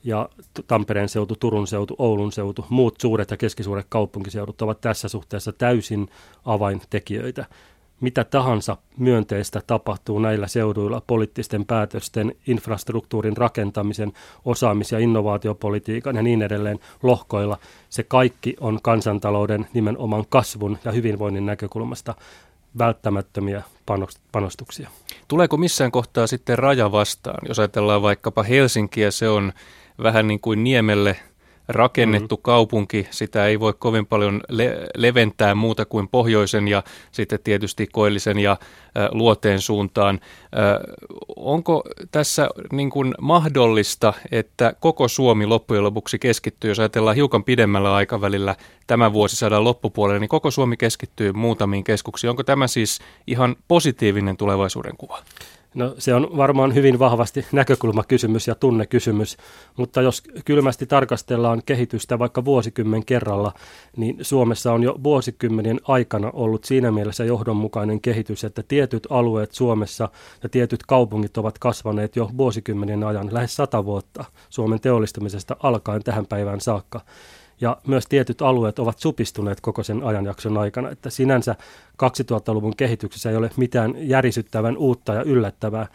ja 0.04 0.30
Tampereen 0.68 1.10
seutu, 1.10 1.36
Turun 1.36 1.68
seutu, 1.68 1.96
Oulun 1.98 2.32
seutu, 2.32 2.66
muut 2.70 3.02
suuret 3.02 3.32
ja 3.32 3.38
keskisuuret 3.38 3.86
kaupunkiseudut 3.90 4.62
ovat 4.62 4.82
tässä 4.82 5.08
suhteessa 5.08 5.54
täysin 5.54 6.10
avaintekijöitä 6.46 7.46
mitä 8.02 8.24
tahansa 8.24 8.78
myönteistä 8.98 9.62
tapahtuu 9.68 10.20
näillä 10.20 10.48
seuduilla 10.48 11.02
poliittisten 11.08 11.66
päätösten, 11.66 12.36
infrastruktuurin 12.48 13.38
rakentamisen, 13.38 14.14
osaamis- 14.46 14.92
ja 14.92 15.00
innovaatiopolitiikan 15.00 16.16
ja 16.16 16.22
niin 16.22 16.42
edelleen 16.42 16.80
lohkoilla, 17.04 17.58
se 17.90 18.04
kaikki 18.04 18.56
on 18.60 18.80
kansantalouden 18.84 19.68
nimenomaan 19.74 20.26
kasvun 20.30 20.78
ja 20.86 20.92
hyvinvoinnin 20.92 21.46
näkökulmasta 21.46 22.16
välttämättömiä 22.78 23.64
panostuksia. 24.32 24.90
Tuleeko 25.28 25.58
missään 25.58 25.92
kohtaa 25.92 26.28
sitten 26.28 26.60
raja 26.60 26.92
vastaan? 26.92 27.48
Jos 27.48 27.60
ajatellaan 27.60 28.02
vaikkapa 28.02 28.44
Helsinkiä, 28.44 29.12
se 29.12 29.30
on 29.30 29.54
vähän 30.04 30.28
niin 30.28 30.40
kuin 30.40 30.64
Niemelle– 30.64 31.16
rakennettu 31.68 32.36
mm. 32.36 32.42
kaupunki, 32.42 33.08
sitä 33.12 33.46
ei 33.46 33.60
voi 33.60 33.74
kovin 33.80 34.06
paljon 34.06 34.42
le- 34.50 34.78
leventää 34.98 35.56
muuta 35.56 35.86
kuin 35.86 36.08
pohjoisen 36.08 36.68
ja 36.68 36.84
sitten 37.12 37.40
tietysti 37.44 37.88
koillisen 37.92 38.40
ja 38.40 38.52
ä, 38.52 38.58
luoteen 39.12 39.62
suuntaan. 39.62 40.16
Ä, 40.16 40.80
onko 41.36 41.84
tässä 42.12 42.50
niin 42.72 42.90
kuin 42.90 43.14
mahdollista, 43.22 44.14
että 44.32 44.74
koko 44.80 45.08
Suomi 45.08 45.46
loppujen 45.46 45.84
lopuksi 45.84 46.20
keskittyy, 46.20 46.72
jos 46.72 46.80
ajatellaan 46.80 47.16
hiukan 47.16 47.44
pidemmällä 47.44 47.96
aikavälillä 47.96 48.56
tämän 48.88 49.14
vuosisadan 49.14 49.64
loppupuolella, 49.64 50.20
niin 50.20 50.30
koko 50.30 50.52
Suomi 50.52 50.78
keskittyy 50.78 51.32
muutamiin 51.32 51.84
keskuksiin. 51.84 52.30
Onko 52.30 52.44
tämä 52.44 52.68
siis 52.68 53.00
ihan 53.28 53.56
positiivinen 53.68 54.38
tulevaisuuden 54.38 54.98
kuva? 54.98 55.20
No 55.76 55.96
se 55.98 56.14
on 56.14 56.38
varmaan 56.38 56.76
hyvin 56.76 57.00
vahvasti 57.00 57.46
näkökulmakysymys 57.52 58.48
ja 58.48 58.56
tunnekysymys, 58.56 59.38
mutta 59.78 60.02
jos 60.02 60.24
kylmästi 60.46 60.86
tarkastellaan 60.86 61.62
kehitystä 61.66 62.20
vaikka 62.20 62.46
vuosikymmen 62.46 63.06
kerralla, 63.06 63.54
niin 63.98 64.18
Suomessa 64.22 64.74
on 64.74 64.84
jo 64.84 64.96
vuosikymmenien 65.04 65.80
aikana 65.88 66.32
ollut 66.34 66.64
siinä 66.64 66.92
mielessä 66.92 67.26
johdonmukainen 67.26 68.02
kehitys, 68.02 68.44
että 68.44 68.64
tietyt 68.64 69.08
alueet 69.10 69.52
Suomessa 69.52 70.10
ja 70.44 70.50
tietyt 70.50 70.84
kaupungit 70.84 71.38
ovat 71.38 71.60
kasvaneet 71.60 72.16
jo 72.16 72.30
vuosikymmenien 72.38 73.04
ajan, 73.04 73.34
lähes 73.34 73.56
sata 73.56 73.86
vuotta 73.86 74.26
Suomen 74.50 74.80
teollistumisesta 74.80 75.56
alkaen 75.64 76.04
tähän 76.04 76.26
päivään 76.26 76.62
saakka 76.62 77.02
ja 77.62 77.78
myös 77.88 78.06
tietyt 78.06 78.42
alueet 78.42 78.80
ovat 78.80 79.00
supistuneet 79.00 79.62
koko 79.62 79.84
sen 79.84 80.04
ajanjakson 80.04 80.58
aikana, 80.58 80.90
että 80.90 81.10
sinänsä 81.10 81.56
2000-luvun 82.04 82.76
kehityksessä 82.76 83.30
ei 83.30 83.36
ole 83.36 83.50
mitään 83.58 83.94
järisyttävän 83.98 84.78
uutta 84.78 85.14
ja 85.14 85.24
yllättävää. 85.24 85.88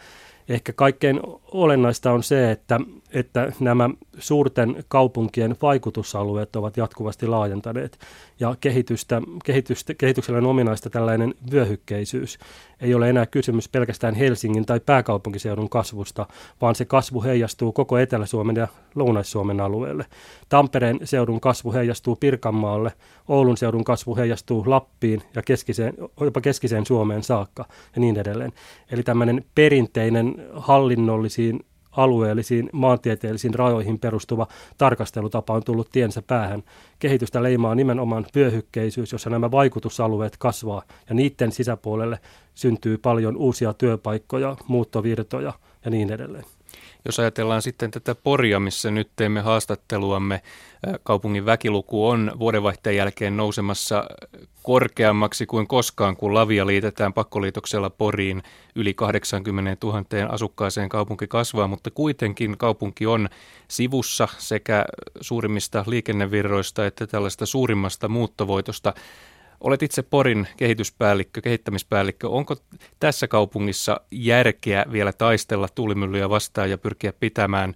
Ehkä 0.49 0.73
kaikkein 0.73 1.19
olennaista 1.51 2.11
on 2.11 2.23
se, 2.23 2.51
että, 2.51 2.79
että 3.13 3.51
nämä 3.59 3.89
suurten 4.17 4.83
kaupunkien 4.87 5.55
vaikutusalueet 5.61 6.55
ovat 6.55 6.77
jatkuvasti 6.77 7.27
laajentaneet 7.27 7.99
ja 8.39 8.55
kehitystä, 8.59 9.21
kehitystä, 9.45 9.93
kehityksellä 9.93 10.37
on 10.37 10.45
ominaista 10.45 10.89
tällainen 10.89 11.33
vyöhykkeisyys. 11.51 12.39
Ei 12.79 12.95
ole 12.95 13.09
enää 13.09 13.25
kysymys 13.25 13.69
pelkästään 13.69 14.15
Helsingin 14.15 14.65
tai 14.65 14.79
pääkaupunkiseudun 14.79 15.69
kasvusta, 15.69 16.27
vaan 16.61 16.75
se 16.75 16.85
kasvu 16.85 17.23
heijastuu 17.23 17.71
koko 17.71 17.97
Etelä-Suomen 17.97 18.55
ja 18.55 18.67
Lounais-Suomen 18.95 19.59
alueelle. 19.59 20.05
Tampereen 20.49 20.99
seudun 21.03 21.39
kasvu 21.41 21.73
heijastuu 21.73 22.15
Pirkanmaalle, 22.15 22.91
Oulun 23.27 23.57
seudun 23.57 23.83
kasvu 23.83 24.15
heijastuu 24.15 24.63
Lappiin 24.67 25.21
ja 25.35 25.41
keskiseen, 25.41 25.93
jopa 26.21 26.41
keskiseen 26.41 26.85
Suomeen 26.85 27.23
saakka 27.23 27.65
ja 27.95 28.01
niin 28.01 28.17
edelleen. 28.17 28.51
Eli 28.91 29.03
tämmöinen 29.03 29.45
perinteinen 29.55 30.35
hallinnollisiin 30.53 31.59
alueellisiin 31.91 32.69
maantieteellisiin 32.73 33.53
rajoihin 33.53 33.99
perustuva 33.99 34.47
tarkastelutapa 34.77 35.53
on 35.53 35.63
tullut 35.63 35.89
tiensä 35.91 36.21
päähän. 36.21 36.63
Kehitystä 36.99 37.43
leimaa 37.43 37.75
nimenomaan 37.75 38.25
vyöhykkeisyys, 38.35 39.11
jossa 39.11 39.29
nämä 39.29 39.51
vaikutusalueet 39.51 40.37
kasvaa 40.37 40.81
ja 41.09 41.15
niiden 41.15 41.51
sisäpuolelle 41.51 42.19
syntyy 42.53 42.97
paljon 42.97 43.37
uusia 43.37 43.73
työpaikkoja, 43.73 44.57
muuttovirtoja 44.67 45.53
ja 45.85 45.91
niin 45.91 46.11
edelleen. 46.13 46.45
Jos 47.05 47.19
ajatellaan 47.19 47.61
sitten 47.61 47.91
tätä 47.91 48.15
Poria, 48.15 48.59
missä 48.59 48.91
nyt 48.91 49.09
teemme 49.15 49.41
haastatteluamme, 49.41 50.41
kaupungin 51.03 51.45
väkiluku 51.45 52.07
on 52.07 52.31
vuodenvaihteen 52.39 52.95
jälkeen 52.95 53.37
nousemassa 53.37 54.05
korkeammaksi 54.63 55.45
kuin 55.45 55.67
koskaan, 55.67 56.17
kun 56.17 56.33
Lavia 56.33 56.67
liitetään 56.67 57.13
pakkoliitoksella 57.13 57.89
Poriin. 57.89 58.43
Yli 58.75 58.93
80 58.93 59.87
000 59.87 60.03
asukkaaseen 60.29 60.89
kaupunki 60.89 61.27
kasvaa, 61.27 61.67
mutta 61.67 61.91
kuitenkin 61.91 62.57
kaupunki 62.57 63.05
on 63.05 63.29
sivussa 63.67 64.27
sekä 64.37 64.85
suurimmista 65.21 65.83
liikennevirroista 65.87 66.85
että 66.85 67.07
tällaista 67.07 67.45
suurimmasta 67.45 68.07
muuttovoitosta. 68.07 68.93
Olet 69.61 69.83
itse 69.83 70.01
Porin 70.01 70.47
kehityspäällikkö, 70.57 71.41
kehittämispäällikkö. 71.41 72.29
Onko 72.29 72.55
tässä 72.99 73.27
kaupungissa 73.27 74.01
järkeä 74.11 74.85
vielä 74.91 75.13
taistella 75.13 75.67
tuulimyllyjä 75.75 76.29
vastaan 76.29 76.69
ja 76.69 76.77
pyrkiä 76.77 77.13
pitämään 77.13 77.75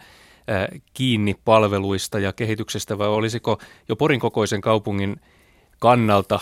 kiinni 0.93 1.35
palveluista 1.45 2.19
ja 2.19 2.33
kehityksestä 2.33 2.97
vai 2.97 3.07
olisiko 3.07 3.59
jo 3.89 3.95
Porin 3.95 4.19
kokoisen 4.19 4.61
kaupungin 4.61 5.21
kannalta 5.79 6.39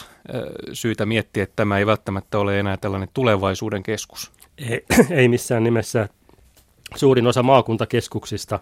syytä 0.73 1.05
miettiä, 1.05 1.43
että 1.43 1.55
tämä 1.55 1.77
ei 1.77 1.85
välttämättä 1.85 2.39
ole 2.39 2.59
enää 2.59 2.77
tällainen 2.77 3.09
tulevaisuuden 3.13 3.83
keskus? 3.83 4.31
Ei, 4.57 4.85
ei 5.19 5.27
missään 5.27 5.63
nimessä. 5.63 6.09
Suurin 6.95 7.27
osa 7.27 7.43
maakuntakeskuksista 7.43 8.59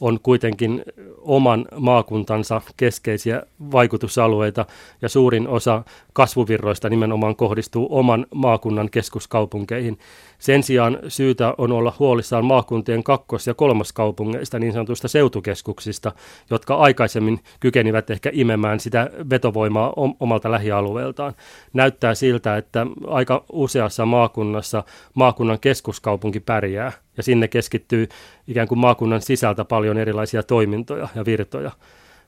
on 0.00 0.20
kuitenkin 0.22 0.82
oman 1.18 1.64
maakuntansa 1.76 2.62
keskeisiä 2.76 3.42
vaikutusalueita 3.72 4.66
ja 5.02 5.08
suurin 5.08 5.48
osa 5.48 5.82
kasvuvirroista 6.12 6.88
nimenomaan 6.88 7.36
kohdistuu 7.36 7.88
oman 7.90 8.26
maakunnan 8.34 8.90
keskuskaupunkeihin. 8.90 9.98
Sen 10.38 10.62
sijaan 10.62 10.98
syytä 11.08 11.54
on 11.58 11.72
olla 11.72 11.92
huolissaan 11.98 12.44
maakuntien 12.44 13.04
kakkos- 13.04 13.46
ja 13.46 13.54
kolmoskaupungeista, 13.54 14.58
niin 14.58 14.72
sanotuista 14.72 15.08
seutukeskuksista, 15.08 16.12
jotka 16.50 16.74
aikaisemmin 16.74 17.40
kykenivät 17.60 18.10
ehkä 18.10 18.30
imemään 18.32 18.80
sitä 18.80 19.10
vetovoimaa 19.30 19.92
omalta 20.20 20.50
lähialueeltaan. 20.50 21.34
Näyttää 21.72 22.14
siltä, 22.14 22.56
että 22.56 22.86
aika 23.06 23.44
useassa 23.52 24.06
maakunnassa 24.06 24.84
maakunnan 25.14 25.60
keskuskaupunki 25.60 26.40
pärjää 26.40 26.92
ja 27.18 27.22
sinne 27.22 27.48
keskittyy 27.48 28.08
ikään 28.46 28.68
kuin 28.68 28.78
maakunnan 28.78 29.22
sisältä 29.22 29.64
paljon 29.64 29.98
erilaisia 29.98 30.42
toimintoja 30.42 31.08
ja 31.14 31.24
virtoja. 31.24 31.70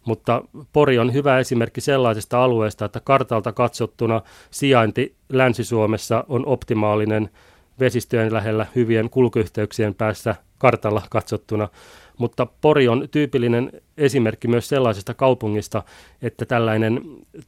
Mutta 0.05 0.43
Pori 0.73 0.99
on 0.99 1.13
hyvä 1.13 1.39
esimerkki 1.39 1.81
sellaisesta 1.81 2.45
alueesta, 2.45 2.85
että 2.85 3.01
kartalta 3.01 3.53
katsottuna 3.53 4.23
sijainti 4.51 5.15
Länsi-Suomessa 5.29 6.25
on 6.29 6.47
optimaalinen 6.47 7.31
vesistöjen 7.81 8.33
lähellä 8.33 8.67
hyvien 8.75 9.11
kulkuyhteyksien 9.11 9.95
päässä 9.95 10.35
kartalla 10.59 11.03
katsottuna. 11.11 11.69
Mutta 12.19 12.47
Pori 12.47 12.89
on 12.89 13.09
tyypillinen 13.11 13.73
esimerkki 13.97 14.49
myös 14.49 14.69
sellaisesta 14.69 15.15
kaupungista, 15.15 15.83
että 16.23 16.47
tällainen 16.47 17.01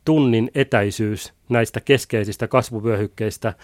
tunnin 0.05 0.51
etäisyys 0.55 1.33
näistä 1.49 1.81
keskeisistä 1.81 2.49
kasvuvyöhykkeistä 2.49 3.55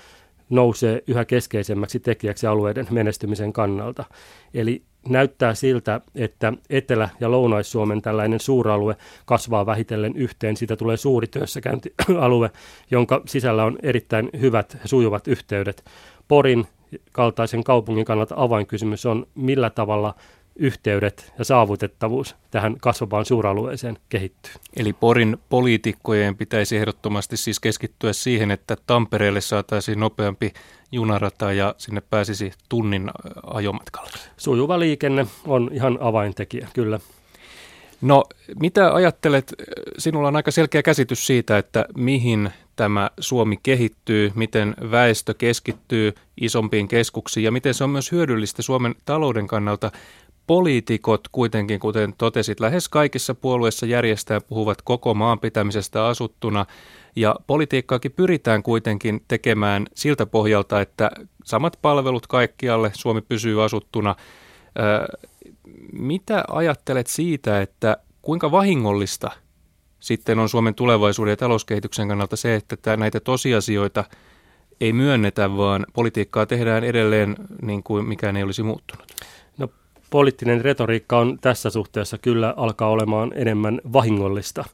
nousee 0.51 1.03
yhä 1.07 1.25
keskeisemmäksi 1.25 2.01
tekijäksi 2.01 2.47
alueiden 2.47 2.87
menestymisen 2.91 3.53
kannalta. 3.53 4.05
Eli 4.55 4.83
näyttää 5.09 5.55
siltä, 5.55 6.01
että 6.15 6.53
Etelä- 6.71 7.09
ja 7.21 7.31
Lounais-Suomen 7.31 8.03
tällainen 8.03 8.41
suuralue 8.41 8.97
kasvaa 9.27 9.67
vähitellen 9.67 10.17
yhteen. 10.17 10.57
Siitä 10.57 10.77
tulee 10.77 10.97
suuri 10.97 11.27
työssäkäyntialue, 11.27 12.51
jonka 12.91 13.23
sisällä 13.27 13.65
on 13.65 13.79
erittäin 13.83 14.31
hyvät 14.41 14.79
sujuvat 14.85 15.29
yhteydet. 15.29 15.85
Porin 16.29 16.67
kaltaisen 17.13 17.65
kaupungin 17.65 18.05
kannalta 18.05 18.35
avainkysymys 18.39 19.07
on, 19.07 19.27
millä 19.35 19.71
tavalla 19.71 20.15
yhteydet 20.59 21.33
ja 21.39 21.45
saavutettavuus 21.45 22.37
tähän 22.51 22.77
kasvavaan 22.81 23.25
suuralueeseen 23.25 23.99
kehittyy. 24.09 24.53
Eli 24.77 24.93
Porin 24.93 25.39
poliitikkojen 25.49 26.37
pitäisi 26.37 26.77
ehdottomasti 26.77 27.37
siis 27.37 27.61
keskittyä 27.61 28.13
siihen, 28.13 28.51
että 28.51 28.77
Tampereelle 28.87 29.41
saataisiin 29.41 30.01
nopeampi 30.01 30.53
junarata 30.93 31.53
ja 31.53 31.75
sinne 31.79 32.03
pääsisi 32.11 32.53
tunnin 32.69 33.11
ajomatkalle. 33.47 34.19
Sujuva 34.37 34.79
liikenne 34.79 35.27
on 35.47 35.71
ihan 35.73 35.99
avaintekijä, 36.01 36.69
kyllä. 36.75 37.01
No, 38.01 38.25
mitä 38.61 38.95
ajattelet, 38.95 39.55
sinulla 39.99 40.29
on 40.29 40.37
aika 40.37 40.51
selkeä 40.51 40.83
käsitys 40.83 41.27
siitä, 41.27 41.59
että 41.59 41.87
mihin 41.97 42.51
tämä 42.77 43.11
Suomi 43.21 43.57
kehittyy, 43.63 44.33
miten 44.35 44.75
väestö 44.91 45.35
keskittyy 45.35 46.15
isompiin 46.41 46.89
keskuksiin 46.89 47.45
ja 47.45 47.53
miten 47.53 47.75
se 47.75 47.85
on 47.85 47.91
myös 47.91 48.13
hyödyllistä 48.13 48.63
Suomen 48.63 48.95
talouden 49.05 49.47
kannalta 49.47 49.91
poliitikot 50.49 51.21
kuitenkin, 51.33 51.81
kuten 51.81 52.15
totesit, 52.19 52.61
lähes 52.61 52.89
kaikissa 52.89 53.35
puolueissa 53.35 53.87
järjestää 53.87 54.41
puhuvat 54.41 54.83
koko 54.83 55.15
maan 55.15 55.39
pitämisestä 55.39 56.07
asuttuna. 56.07 56.67
Ja 57.17 57.37
politiikkaakin 57.47 58.13
pyritään 58.13 58.63
kuitenkin 58.63 59.25
tekemään 59.29 59.87
siltä 59.95 60.27
pohjalta, 60.27 60.81
että 60.81 61.11
samat 61.45 61.79
palvelut 61.83 62.27
kaikkialle, 62.27 62.91
Suomi 62.95 63.21
pysyy 63.21 63.65
asuttuna. 63.65 64.17
Mitä 65.93 66.45
ajattelet 66.49 67.07
siitä, 67.07 67.61
että 67.61 67.97
kuinka 68.23 68.51
vahingollista 68.51 69.31
sitten 70.01 70.39
on 70.39 70.49
Suomen 70.49 70.75
tulevaisuuden 70.75 71.33
ja 71.33 71.37
talouskehityksen 71.37 72.09
kannalta 72.09 72.37
se, 72.37 72.55
että 72.55 72.97
näitä 72.97 73.21
tosiasioita 73.21 74.05
ei 74.81 74.93
myönnetä, 74.93 75.57
vaan 75.57 75.87
politiikkaa 75.93 76.47
tehdään 76.47 76.85
edelleen 76.85 77.37
niin 77.63 77.83
kuin 77.83 78.05
mikään 78.05 78.37
ei 78.37 78.43
olisi 78.43 78.63
muuttunut? 78.63 79.07
Poliittinen 80.11 80.61
retoriikka 80.61 81.19
on 81.19 81.39
tässä 81.41 81.71
suhteessa 81.71 82.19
kyllä 82.19 82.55
alkaa 82.57 82.89
olemaan 82.89 83.33
enemmän 83.35 83.81
vahingollista, 83.93 84.65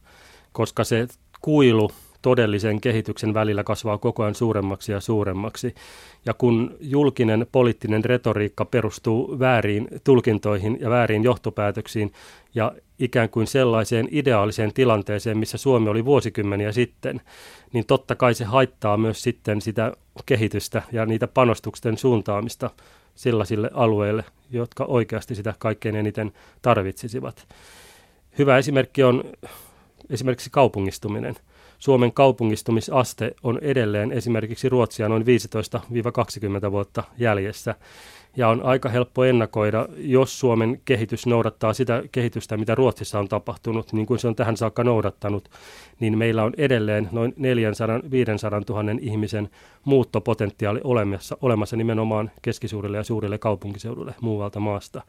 koska 0.53 0.85
se 0.85 1.07
kuilu 1.41 1.91
todellisen 2.25 2.81
kehityksen 2.81 3.35
välillä 3.35 3.65
kasvaa 3.65 3.99
koko 3.99 4.23
ajan 4.23 4.35
suuremmaksi 4.35 4.93
ja 4.93 5.01
suuremmaksi. 5.01 5.75
Ja 6.27 6.35
kun 6.35 6.77
julkinen 6.81 7.47
poliittinen 7.53 8.05
retoriikka 8.05 8.65
perustuu 8.65 9.39
väärin 9.39 9.89
tulkintoihin 10.05 10.79
ja 10.81 10.91
väärin 10.91 11.25
johtopäätöksiin 11.25 12.13
ja 12.55 12.73
ikään 12.99 13.29
kuin 13.29 13.47
sellaiseen 13.47 14.09
ideaaliseen 14.11 14.73
tilanteeseen, 14.75 15.39
missä 15.39 15.59
Suomi 15.59 15.89
oli 15.89 16.05
vuosikymmeniä 16.05 16.73
sitten, 16.73 17.21
niin 17.73 17.87
totta 17.87 18.17
kai 18.17 18.35
se 18.35 18.45
haittaa 18.45 18.97
myös 18.97 19.23
sitten 19.23 19.61
sitä 19.61 19.93
kehitystä 20.27 20.83
ja 20.93 21.07
niitä 21.07 21.29
panostuksen 21.29 21.99
suuntaamista 21.99 22.71
sellaisille 23.15 23.71
alueille, 23.75 24.25
jotka 24.51 24.85
oikeasti 24.85 25.35
sitä 25.35 25.55
kaikkein 25.59 25.97
eniten 25.97 26.33
tarvitsisivat. 26.63 27.49
Hyvä 28.39 28.59
esimerkki 28.59 29.03
on 29.03 29.25
esimerkiksi 30.11 30.51
kaupungistuminen. 30.51 31.35
Suomen 31.79 32.13
kaupungistumisaste 32.13 33.35
on 33.43 33.59
edelleen 33.63 34.13
esimerkiksi 34.13 34.69
Ruotsia 34.69 35.09
noin 35.09 35.25
15-20 36.69 36.71
vuotta 36.71 37.05
jäljessä 37.19 37.75
ja 38.37 38.49
on 38.49 38.63
aika 38.63 38.89
helppo 38.89 39.25
ennakoida, 39.25 39.89
jos 39.97 40.41
Suomen 40.41 40.81
kehitys 40.85 41.27
noudattaa 41.27 41.73
sitä 41.73 42.03
kehitystä, 42.13 42.57
mitä 42.57 42.75
Ruotsissa 42.75 43.19
on 43.19 43.29
tapahtunut, 43.29 43.93
niin 43.93 44.07
kuin 44.07 44.19
se 44.19 44.29
on 44.29 44.35
tähän 44.35 44.57
saakka 44.57 44.85
noudattanut, 44.85 45.49
niin 46.01 46.19
meillä 46.19 46.45
on 46.45 46.53
edelleen 46.59 47.09
noin 47.13 47.33
400-500 47.33 47.37
000 48.69 48.99
ihmisen 49.01 49.51
muuttopotentiaali 49.85 50.81
olemassa, 50.85 51.37
olemassa 51.43 51.77
nimenomaan 51.77 52.31
keskisuurille 52.43 52.97
ja 52.97 53.05
suurille 53.05 53.39
kaupunkiseuduille 53.39 54.15
muualta 54.21 54.61
maasta. 54.61 55.03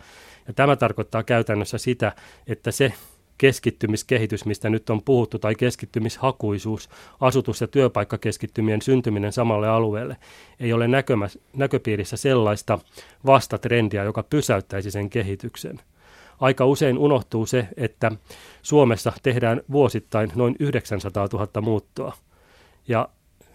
Ja 0.47 0.53
tämä 0.53 0.75
tarkoittaa 0.75 1.23
käytännössä 1.23 1.77
sitä, 1.77 2.11
että 2.47 2.71
se 2.71 2.93
keskittymiskehitys, 3.37 4.45
mistä 4.45 4.69
nyt 4.69 4.89
on 4.89 5.01
puhuttu, 5.01 5.39
tai 5.39 5.55
keskittymishakuisuus, 5.55 6.89
asutus- 7.19 7.61
ja 7.61 7.67
työpaikkakeskittymien 7.67 8.81
syntyminen 8.81 9.31
samalle 9.31 9.67
alueelle, 9.67 10.17
ei 10.59 10.73
ole 10.73 10.87
näkömä, 10.87 11.27
näköpiirissä 11.53 12.17
sellaista 12.17 12.79
vastatrendiä, 13.25 14.03
joka 14.03 14.23
pysäyttäisi 14.23 14.91
sen 14.91 15.09
kehityksen. 15.09 15.79
Aika 16.39 16.65
usein 16.65 16.97
unohtuu 16.97 17.45
se, 17.45 17.67
että 17.77 18.11
Suomessa 18.61 19.13
tehdään 19.23 19.61
vuosittain 19.71 20.31
noin 20.35 20.55
900 20.59 21.27
000 21.33 21.61
muuttoa. 21.61 22.13
Ja 22.87 23.09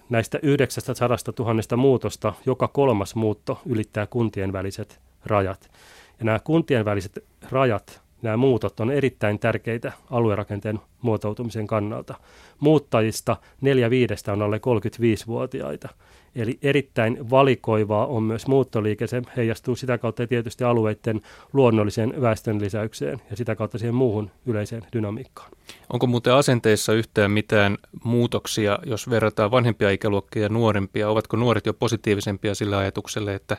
näistä 0.08 0.38
900 0.42 1.08
000 1.38 1.76
muutosta 1.76 2.32
joka 2.46 2.68
kolmas 2.68 3.14
muutto 3.14 3.60
ylittää 3.66 4.06
kuntien 4.06 4.52
väliset 4.52 5.00
rajat. 5.26 5.70
Ja 6.18 6.24
nämä 6.24 6.38
kuntien 6.38 6.84
väliset 6.84 7.24
rajat 7.50 8.02
nämä 8.22 8.36
muutot 8.36 8.80
on 8.80 8.90
erittäin 8.90 9.38
tärkeitä 9.38 9.92
aluerakenteen 10.10 10.80
muotoutumisen 11.02 11.66
kannalta. 11.66 12.14
Muuttajista 12.60 13.36
neljä 13.60 13.90
viidestä 13.90 14.32
on 14.32 14.42
alle 14.42 14.56
35-vuotiaita. 14.56 15.88
Eli 16.34 16.58
erittäin 16.62 17.30
valikoivaa 17.30 18.06
on 18.06 18.22
myös 18.22 18.46
muuttoliike. 18.46 19.06
Se 19.06 19.22
heijastuu 19.36 19.76
sitä 19.76 19.98
kautta 19.98 20.26
tietysti 20.26 20.64
alueiden 20.64 21.20
luonnolliseen 21.52 22.20
väestön 22.20 22.60
lisäykseen 22.60 23.20
ja 23.30 23.36
sitä 23.36 23.56
kautta 23.56 23.78
siihen 23.78 23.94
muuhun 23.94 24.30
yleiseen 24.46 24.82
dynamiikkaan. 24.92 25.50
Onko 25.92 26.06
muuten 26.06 26.34
asenteissa 26.34 26.92
yhtään 26.92 27.30
mitään 27.30 27.78
muutoksia, 28.04 28.78
jos 28.86 29.10
verrataan 29.10 29.50
vanhempia 29.50 29.90
ikäluokkia 29.90 30.42
ja 30.42 30.48
nuorempia? 30.48 31.10
Ovatko 31.10 31.36
nuoret 31.36 31.66
jo 31.66 31.74
positiivisempia 31.74 32.54
sillä 32.54 32.78
ajatukselle, 32.78 33.34
että 33.34 33.56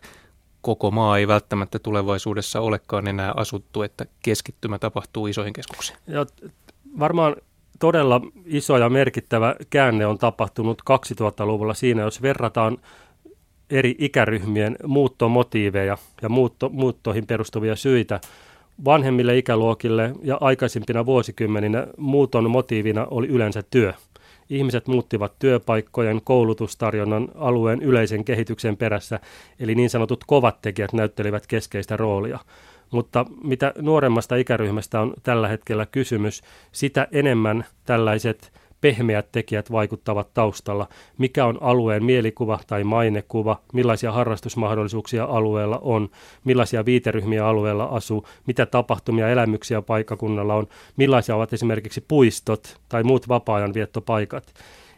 koko 0.62 0.92
maa 0.92 1.18
ei 1.18 1.28
välttämättä 1.28 1.80
tulevaisuudessa 1.80 2.60
olekaan 2.60 3.08
enää 3.08 3.34
asuttu, 3.36 3.82
että 3.82 4.06
keskittymä 4.24 4.80
tapahtuu 4.80 5.28
isoihin 5.28 5.54
keskuksiin? 5.54 5.98
Ja 6.08 6.26
varmaan 7.00 7.36
todella 7.80 8.22
iso 8.46 8.78
ja 8.78 8.90
merkittävä 8.90 9.56
käänne 9.70 10.06
on 10.06 10.18
tapahtunut 10.18 10.82
2000-luvulla 10.92 11.74
siinä, 11.74 12.02
jos 12.02 12.22
verrataan 12.22 12.78
eri 13.70 13.96
ikäryhmien 14.00 14.76
muuttomotiiveja 14.86 15.98
ja 16.22 16.30
muutto, 16.30 16.70
muuttoihin 16.70 17.28
perustuvia 17.28 17.76
syitä 17.76 18.22
vanhemmille 18.86 19.38
ikäluokille 19.38 20.14
ja 20.24 20.38
aikaisempina 20.42 21.06
vuosikymmeninä 21.06 21.88
muuton 21.98 22.52
motiivina 22.52 23.08
oli 23.12 23.28
yleensä 23.28 23.64
työ– 23.72 23.94
Ihmiset 24.52 24.88
muuttivat 24.88 25.40
työpaikkojen, 25.40 26.22
koulutustarjonnan, 26.24 27.28
alueen 27.36 27.82
yleisen 27.82 28.24
kehityksen 28.24 28.78
perässä, 28.78 29.20
eli 29.60 29.76
niin 29.76 29.90
sanotut 29.90 30.24
kovat 30.28 30.62
tekijät 30.62 30.94
näyttelivät 30.94 31.48
keskeistä 31.48 31.98
roolia. 31.98 32.40
Mutta 32.92 33.26
mitä 33.44 33.74
nuoremmasta 33.82 34.36
ikäryhmästä 34.36 35.00
on 35.00 35.14
tällä 35.24 35.48
hetkellä 35.48 35.86
kysymys, 35.86 36.42
sitä 36.72 37.08
enemmän 37.12 37.66
tällaiset 37.86 38.61
pehmeät 38.82 39.32
tekijät 39.32 39.72
vaikuttavat 39.72 40.34
taustalla. 40.34 40.88
Mikä 41.18 41.46
on 41.46 41.58
alueen 41.62 42.04
mielikuva 42.04 42.60
tai 42.68 42.84
mainekuva, 42.84 43.60
millaisia 43.74 44.12
harrastusmahdollisuuksia 44.12 45.24
alueella 45.24 45.80
on, 45.82 46.10
millaisia 46.44 46.86
viiteryhmiä 46.86 47.48
alueella 47.48 47.84
asuu, 47.84 48.28
mitä 48.48 48.66
tapahtumia 48.66 49.30
elämyksiä 49.30 49.82
paikkakunnalla 49.82 50.56
on, 50.56 50.68
millaisia 50.98 51.36
ovat 51.36 51.54
esimerkiksi 51.54 52.06
puistot 52.08 52.80
tai 52.90 53.04
muut 53.04 53.28
vapaa-ajan 53.28 53.74
viettopaikat. 53.74 54.54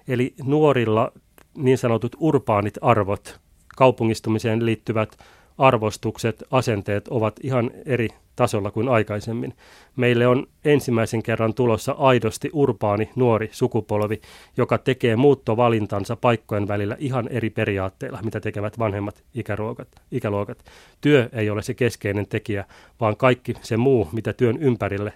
Eli 0.07 0.33
nuorilla 0.43 1.11
niin 1.57 1.77
sanotut 1.77 2.15
urbaanit 2.19 2.77
arvot, 2.81 3.39
kaupungistumiseen 3.77 4.65
liittyvät 4.65 5.17
arvostukset, 5.57 6.43
asenteet 6.51 7.07
ovat 7.07 7.35
ihan 7.43 7.71
eri 7.85 8.07
tasolla 8.35 8.71
kuin 8.71 8.89
aikaisemmin. 8.89 9.53
Meille 9.95 10.27
on 10.27 10.47
ensimmäisen 10.65 11.23
kerran 11.23 11.53
tulossa 11.53 11.91
aidosti 11.91 12.49
urbaani 12.53 13.09
nuori 13.15 13.49
sukupolvi, 13.51 14.21
joka 14.57 14.77
tekee 14.77 15.15
muuttovalintansa 15.15 16.15
paikkojen 16.15 16.67
välillä 16.67 16.95
ihan 16.99 17.27
eri 17.27 17.49
periaatteilla, 17.49 18.19
mitä 18.23 18.39
tekevät 18.39 18.79
vanhemmat 18.79 19.23
ikäluokat. 19.33 19.87
ikäluokat. 20.11 20.57
Työ 21.01 21.29
ei 21.33 21.49
ole 21.49 21.61
se 21.61 21.73
keskeinen 21.73 22.27
tekijä, 22.27 22.65
vaan 22.99 23.17
kaikki 23.17 23.53
se 23.61 23.77
muu, 23.77 24.09
mitä 24.11 24.33
työn 24.33 24.57
ympärille 24.57 25.13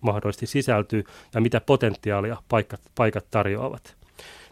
mahdollisesti 0.00 0.46
sisältyy 0.46 1.04
ja 1.34 1.40
mitä 1.40 1.60
potentiaalia 1.60 2.36
paikat, 2.48 2.80
paikat 2.94 3.24
tarjoavat. 3.30 3.96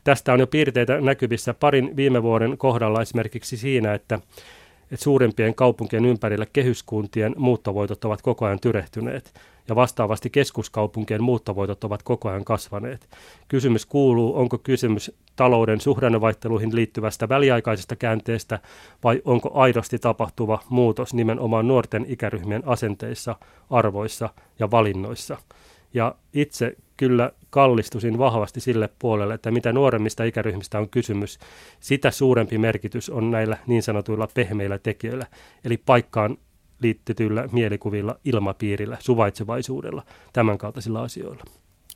Tästä 0.05 0.33
on 0.33 0.41
jo 0.41 0.47
piirteitä 0.47 1.01
näkyvissä 1.01 1.55
parin 1.55 1.97
viime 1.97 2.23
vuoden 2.23 2.59
kohdalla 2.59 3.03
esimerkiksi 3.03 3.57
siinä, 3.57 3.95
että, 3.95 4.21
että 4.93 5.05
suurempien 5.05 5.55
kaupunkien 5.55 6.05
ympärillä 6.05 6.47
kehyskuntien 6.53 7.35
muuttovoitot 7.39 8.05
ovat 8.05 8.23
koko 8.23 8.45
ajan 8.45 8.61
tyrehtyneet 8.61 9.35
ja 9.69 9.75
vastaavasti 9.75 10.31
keskuskaupunkien 10.31 11.23
muuttovoitot 11.23 11.85
ovat 11.85 12.03
koko 12.03 12.29
ajan 12.29 12.45
kasvaneet. 12.45 13.09
Kysymys 13.49 13.87
kuuluu, 13.87 14.39
onko 14.39 14.59
kysymys 14.59 15.13
talouden 15.37 15.81
suhdannevaihteluihin 15.81 16.77
liittyvästä 16.77 17.29
väliaikaisesta 17.29 17.97
käänteestä 17.97 18.59
vai 19.05 19.23
onko 19.25 19.51
aidosti 19.55 19.99
tapahtuva 19.99 20.59
muutos 20.69 21.15
nimenomaan 21.15 21.69
nuorten 21.69 22.05
ikäryhmien 22.09 22.63
asenteissa, 22.67 23.37
arvoissa 23.71 24.29
ja 24.59 24.71
valinnoissa. 24.71 25.37
Ja 25.95 26.15
itse 26.33 26.77
kyllä 27.03 27.31
kallistusin 27.51 28.19
vahvasti 28.19 28.61
sille 28.61 28.89
puolelle, 28.99 29.35
että 29.35 29.51
mitä 29.51 29.73
nuoremmista 29.73 30.25
ikäryhmistä 30.25 30.79
on 30.79 30.89
kysymys, 30.89 31.39
sitä 31.81 32.11
suurempi 32.11 32.59
merkitys 32.59 33.11
on 33.11 33.31
näillä 33.31 33.59
niin 33.67 33.83
sanotuilla 33.83 34.29
pehmeillä 34.35 34.79
tekijöillä, 34.79 35.27
eli 35.65 35.77
paikkaan 35.77 36.37
liittytyillä 36.83 37.49
mielikuvilla, 37.53 38.17
ilmapiirillä, 38.25 38.97
suvaitsevaisuudella, 39.01 40.03
tämänkaltaisilla 40.33 41.03
asioilla. 41.03 41.45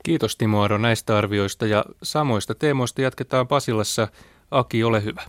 Kiitos 0.02 0.36
Timo 0.36 0.62
Aro 0.62 0.78
näistä 0.78 1.18
arvioista 1.18 1.66
ja 1.66 1.84
samoista 2.02 2.54
teemoista 2.54 3.02
jatketaan 3.02 3.48
Pasilassa. 3.48 4.08
Aki, 4.50 4.84
ole 4.84 5.04
hyvä. 5.04 5.22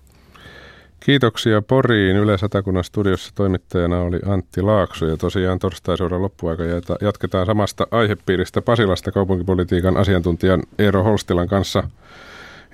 Kiitoksia 1.00 1.62
Poriin. 1.62 2.18
Yle 2.18 2.38
Satakunnan 2.38 2.84
studiossa 2.84 3.32
toimittajana 3.36 4.00
oli 4.00 4.20
Antti 4.26 4.62
Laakso 4.62 5.06
ja 5.06 5.18
tosiaan 5.18 5.60
torstaisuuden 5.60 6.22
loppuaika 6.22 6.64
jatketaan 7.02 7.46
samasta 7.46 7.88
aihepiiristä 7.92 8.62
Pasilasta 8.62 9.12
kaupunkipolitiikan 9.12 9.98
asiantuntijan 9.98 10.64
Eero 10.80 11.04
Holstilan 11.04 11.48
kanssa. 11.48 11.84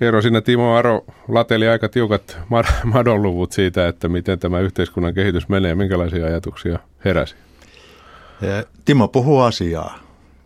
Eero, 0.01 0.21
sinne 0.21 0.41
Timo 0.41 0.75
Aro 0.75 1.05
lateli 1.27 1.67
aika 1.67 1.89
tiukat 1.89 2.37
madonluvut 2.93 3.51
siitä, 3.51 3.87
että 3.87 4.09
miten 4.09 4.39
tämä 4.39 4.59
yhteiskunnan 4.59 5.13
kehitys 5.13 5.49
menee. 5.49 5.75
Minkälaisia 5.75 6.25
ajatuksia 6.25 6.79
heräsi? 7.05 7.35
Timo 8.85 9.07
puhuu 9.07 9.39
asiaa. 9.39 9.99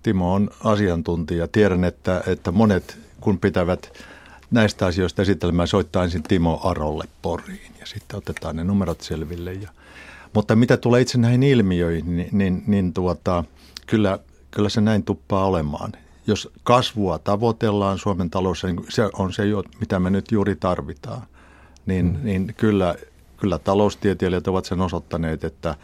Timo 0.04 0.34
on 0.34 0.50
asiantuntija. 0.64 1.48
Tiedän, 1.48 1.84
että, 1.84 2.24
että 2.28 2.52
monet 2.52 2.98
kun 3.22 3.40
pitävät 3.40 3.92
näistä 4.52 4.86
asioista 4.86 5.22
esitelmää, 5.22 5.66
soittaa 5.66 6.04
ensin 6.04 6.24
Timo 6.24 6.60
Arolle 6.64 7.04
Poriin 7.22 7.72
ja 7.80 7.86
sitten 7.86 8.18
otetaan 8.18 8.56
ne 8.56 8.64
numerot 8.64 9.02
selville. 9.02 9.54
Ja, 9.54 9.70
mutta 10.34 10.56
mitä 10.56 10.78
tulee 10.78 11.02
itse 11.02 11.18
näihin 11.18 11.44
ilmiöihin, 11.44 12.18
niin, 12.18 12.30
niin, 12.32 12.64
niin 12.68 12.94
tuota, 12.94 13.44
kyllä, 13.88 14.20
kyllä 14.52 14.70
se 14.70 14.82
näin 14.82 15.04
tuppaa 15.04 15.46
olemaan. 15.46 15.92
Jos 16.28 16.50
kasvua 16.64 17.20
tavoitellaan 17.20 17.98
Suomen 17.98 18.30
taloudessa, 18.30 18.68
niin 18.68 18.86
se 18.90 19.10
on 19.14 19.34
se, 19.34 19.44
mitä 19.80 20.00
me 20.00 20.10
nyt 20.10 20.32
juuri 20.32 20.56
tarvitaan, 20.56 21.22
niin, 21.86 22.06
mm. 22.06 22.20
niin 22.24 22.54
kyllä, 22.58 22.96
kyllä 23.38 23.60
taloustieteilijät 23.60 24.48
ovat 24.48 24.66
sen 24.66 24.82
osoittaneet, 24.82 25.44
että, 25.44 25.76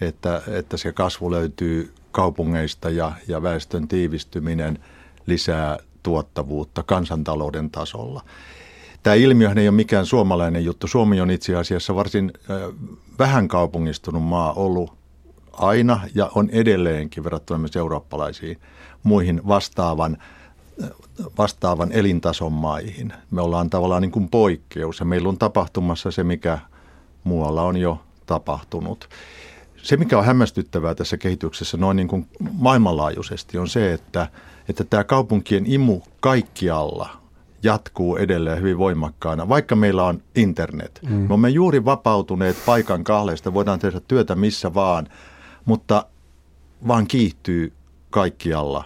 että, 0.00 0.42
että 0.46 0.76
se 0.76 0.92
kasvu 0.92 1.30
löytyy 1.30 1.92
kaupungeista 2.12 2.90
ja, 2.90 3.12
ja 3.28 3.42
väestön 3.42 3.88
tiivistyminen 3.88 4.78
lisää 5.26 5.78
tuottavuutta 6.02 6.82
kansantalouden 6.82 7.70
tasolla. 7.70 8.22
Tämä 9.02 9.14
ilmiö 9.14 9.52
ei 9.56 9.68
ole 9.68 9.76
mikään 9.76 10.06
suomalainen 10.06 10.64
juttu. 10.64 10.86
Suomi 10.86 11.20
on 11.20 11.30
itse 11.30 11.56
asiassa 11.56 11.94
varsin 11.94 12.32
vähän 13.18 13.48
kaupungistunut 13.48 14.22
maa 14.22 14.52
ollut 14.52 14.92
aina 15.52 16.00
ja 16.14 16.30
on 16.34 16.50
edelleenkin 16.50 17.24
verrattuna 17.24 17.58
myös 17.58 17.76
eurooppalaisiin 17.76 18.60
muihin 19.02 19.40
vastaavan, 19.48 20.18
vastaavan 21.38 21.92
elintason 21.92 22.52
maihin. 22.52 23.12
Me 23.30 23.40
ollaan 23.40 23.70
tavallaan 23.70 24.02
niin 24.02 24.12
kuin 24.12 24.28
poikkeus 24.28 25.00
ja 25.00 25.06
meillä 25.06 25.28
on 25.28 25.38
tapahtumassa 25.38 26.10
se, 26.10 26.24
mikä 26.24 26.58
muualla 27.24 27.62
on 27.62 27.76
jo 27.76 28.00
tapahtunut. 28.26 29.08
Se, 29.82 29.96
mikä 29.96 30.18
on 30.18 30.24
hämmästyttävää 30.24 30.94
tässä 30.94 31.16
kehityksessä 31.16 31.76
noin 31.76 31.96
niin 31.96 32.08
kuin 32.08 32.26
maailmanlaajuisesti, 32.52 33.58
on 33.58 33.68
se, 33.68 33.92
että– 33.92 34.28
että 34.68 34.84
tämä 34.84 35.04
kaupunkien 35.04 35.64
imu 35.66 36.00
kaikkialla 36.20 37.10
jatkuu 37.62 38.16
edelleen 38.16 38.58
hyvin 38.58 38.78
voimakkaana, 38.78 39.48
vaikka 39.48 39.76
meillä 39.76 40.04
on 40.04 40.22
internet. 40.34 41.00
Mm. 41.02 41.12
Me 41.14 41.26
olemme 41.30 41.48
juuri 41.48 41.84
vapautuneet 41.84 42.56
paikan 42.66 43.04
kahleista, 43.04 43.54
voidaan 43.54 43.78
tehdä 43.78 44.00
työtä 44.08 44.34
missä 44.34 44.74
vaan, 44.74 45.08
mutta 45.64 46.06
vaan 46.88 47.06
kiihtyy 47.06 47.72
kaikkialla 48.10 48.84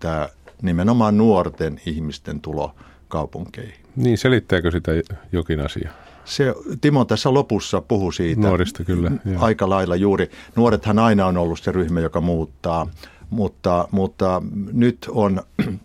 tämä 0.00 0.28
nimenomaan 0.62 1.18
nuorten 1.18 1.80
ihmisten 1.86 2.40
tulo 2.40 2.74
kaupunkeihin. 3.08 3.74
Niin, 3.96 4.18
selittääkö 4.18 4.70
sitä 4.70 4.92
jokin 5.32 5.60
asia? 5.60 5.90
Se, 6.26 6.54
Timo 6.80 7.04
tässä 7.04 7.34
lopussa 7.34 7.80
puhui 7.80 8.14
siitä. 8.14 8.40
Nuorista 8.40 8.84
kyllä. 8.84 9.10
Aika 9.38 9.68
lailla 9.68 9.96
juuri. 9.96 10.30
Nuorethan 10.56 10.98
aina 10.98 11.26
on 11.26 11.36
ollut 11.36 11.60
se 11.60 11.72
ryhmä, 11.72 12.00
joka 12.00 12.20
muuttaa 12.20 12.86
mutta, 13.30 13.88
mutta 13.90 14.42
nyt 14.72 15.06
on 15.10 15.42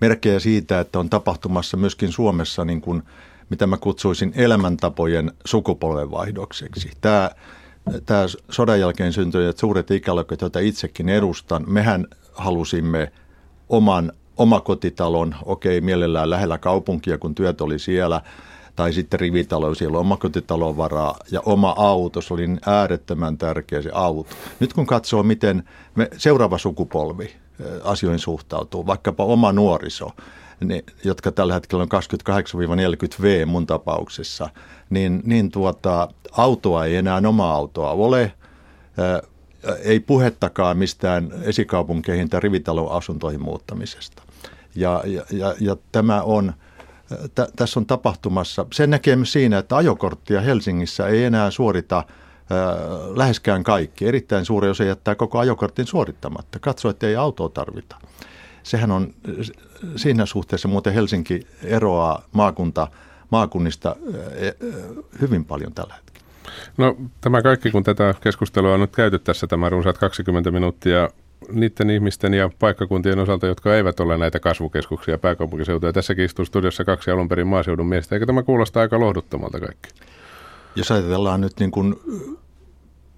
merkkejä 0.00 0.38
siitä, 0.38 0.80
että 0.80 0.98
on 0.98 1.10
tapahtumassa 1.10 1.76
myöskin 1.76 2.12
Suomessa 2.12 2.64
niin 2.64 2.80
kuin, 2.80 3.02
mitä 3.50 3.66
mä 3.66 3.76
kutsuisin 3.76 4.32
elämäntapojen 4.36 5.32
sukupolvenvaihdokseksi. 5.44 6.90
Tämä, 7.00 7.30
tämä 8.06 8.26
sodan 8.50 8.80
jälkeen 8.80 9.12
syntyneet 9.12 9.58
suuret 9.58 9.90
ikäluokat, 9.90 10.40
joita 10.40 10.58
itsekin 10.58 11.08
edustan, 11.08 11.64
mehän 11.66 12.06
halusimme 12.32 13.12
oman 13.68 14.12
omakotitalon, 14.36 15.34
okei 15.44 15.80
mielellään 15.80 16.30
lähellä 16.30 16.58
kaupunkia, 16.58 17.18
kun 17.18 17.34
työt 17.34 17.60
oli 17.60 17.78
siellä– 17.78 18.20
tai 18.76 18.92
sitten 18.92 19.20
rivitalo, 19.20 19.74
siellä 19.74 19.98
on 19.98 20.00
omakotitalon 20.00 20.76
varaa 20.76 21.16
ja 21.30 21.40
oma 21.40 21.74
auto, 21.76 22.20
se 22.20 22.34
oli 22.34 22.46
niin 22.46 22.60
äärettömän 22.66 23.38
tärkeä 23.38 23.82
se 23.82 23.90
auto. 23.94 24.30
Nyt 24.60 24.72
kun 24.72 24.86
katsoo, 24.86 25.22
miten 25.22 25.64
me, 25.94 26.08
seuraava 26.16 26.58
sukupolvi 26.58 27.36
asioihin 27.84 28.18
suhtautuu, 28.18 28.86
vaikkapa 28.86 29.24
oma 29.24 29.52
nuoriso, 29.52 30.10
niin, 30.64 30.82
jotka 31.04 31.32
tällä 31.32 31.54
hetkellä 31.54 31.82
on 31.82 31.88
28-40V 33.42 33.46
mun 33.46 33.66
tapauksessa, 33.66 34.48
niin, 34.90 35.22
niin 35.24 35.50
tuota, 35.50 36.08
autoa 36.32 36.84
ei 36.84 36.96
enää 36.96 37.22
oma 37.26 37.52
autoa 37.52 37.90
ole, 37.90 38.32
ei 39.82 40.00
puhettakaan 40.00 40.78
mistään 40.78 41.32
esikaupunkeihin 41.42 42.28
tai 42.28 42.40
rivitalon 42.40 42.92
asuntoihin 42.92 43.42
muuttamisesta. 43.42 44.22
Ja, 44.74 45.02
ja, 45.06 45.22
ja, 45.30 45.54
ja 45.60 45.76
tämä 45.92 46.22
on– 46.22 46.52
t- 47.34 47.56
tässä 47.56 47.80
on 47.80 47.86
tapahtumassa. 47.86 48.66
Sen 48.72 48.90
näkee 48.90 49.16
myös 49.16 49.32
siinä, 49.32 49.58
että 49.58 49.76
ajokorttia 49.76 50.40
Helsingissä 50.40 51.06
ei 51.06 51.24
enää 51.24 51.50
suorita 51.50 52.04
läheskään 53.14 53.64
kaikki. 53.64 54.06
Erittäin 54.06 54.44
suuri 54.44 54.68
osa 54.68 54.84
jättää 54.84 55.14
koko 55.14 55.38
ajokortin 55.38 55.86
suorittamatta. 55.86 56.58
Katso, 56.58 56.88
että 56.88 57.06
ei 57.06 57.16
autoa 57.16 57.48
tarvita. 57.48 57.96
Sehän 58.62 58.90
on 58.90 59.14
siinä 59.96 60.26
suhteessa 60.26 60.68
muuten 60.68 60.92
Helsinki 60.92 61.46
eroaa 61.62 62.22
maakunta, 62.32 62.88
maakunnista 63.30 63.96
e, 64.34 64.50
hyvin 65.20 65.44
paljon 65.44 65.72
tällä 65.72 65.94
hetkellä. 65.94 66.26
No 66.76 66.96
tämä 67.20 67.42
kaikki, 67.42 67.70
kun 67.70 67.82
tätä 67.82 68.14
keskustelua 68.20 68.74
on 68.74 68.80
nyt 68.80 68.96
käyty 68.96 69.18
tässä 69.18 69.46
tämä 69.46 69.68
runsaat 69.68 69.98
20 69.98 70.50
minuuttia, 70.50 71.10
niiden 71.52 71.90
ihmisten 71.90 72.34
ja 72.34 72.50
paikkakuntien 72.58 73.18
osalta, 73.18 73.46
jotka 73.46 73.76
eivät 73.76 74.00
ole 74.00 74.18
näitä 74.18 74.40
kasvukeskuksia 74.40 75.18
pääkaupunkiseutuja. 75.18 75.92
Tässäkin 75.92 76.24
istuu 76.24 76.44
studiossa 76.44 76.84
kaksi 76.84 77.10
alun 77.10 77.28
perin 77.28 77.46
maaseudun 77.46 77.86
miestä. 77.86 78.14
Eikö 78.14 78.26
tämä 78.26 78.42
kuulosta 78.42 78.80
aika 78.80 79.00
lohduttomalta 79.00 79.60
kaikki? 79.60 79.88
Jos 80.76 80.90
ajatellaan 80.90 81.40
nyt 81.40 81.60
niin 81.60 81.70
kuin 81.70 81.96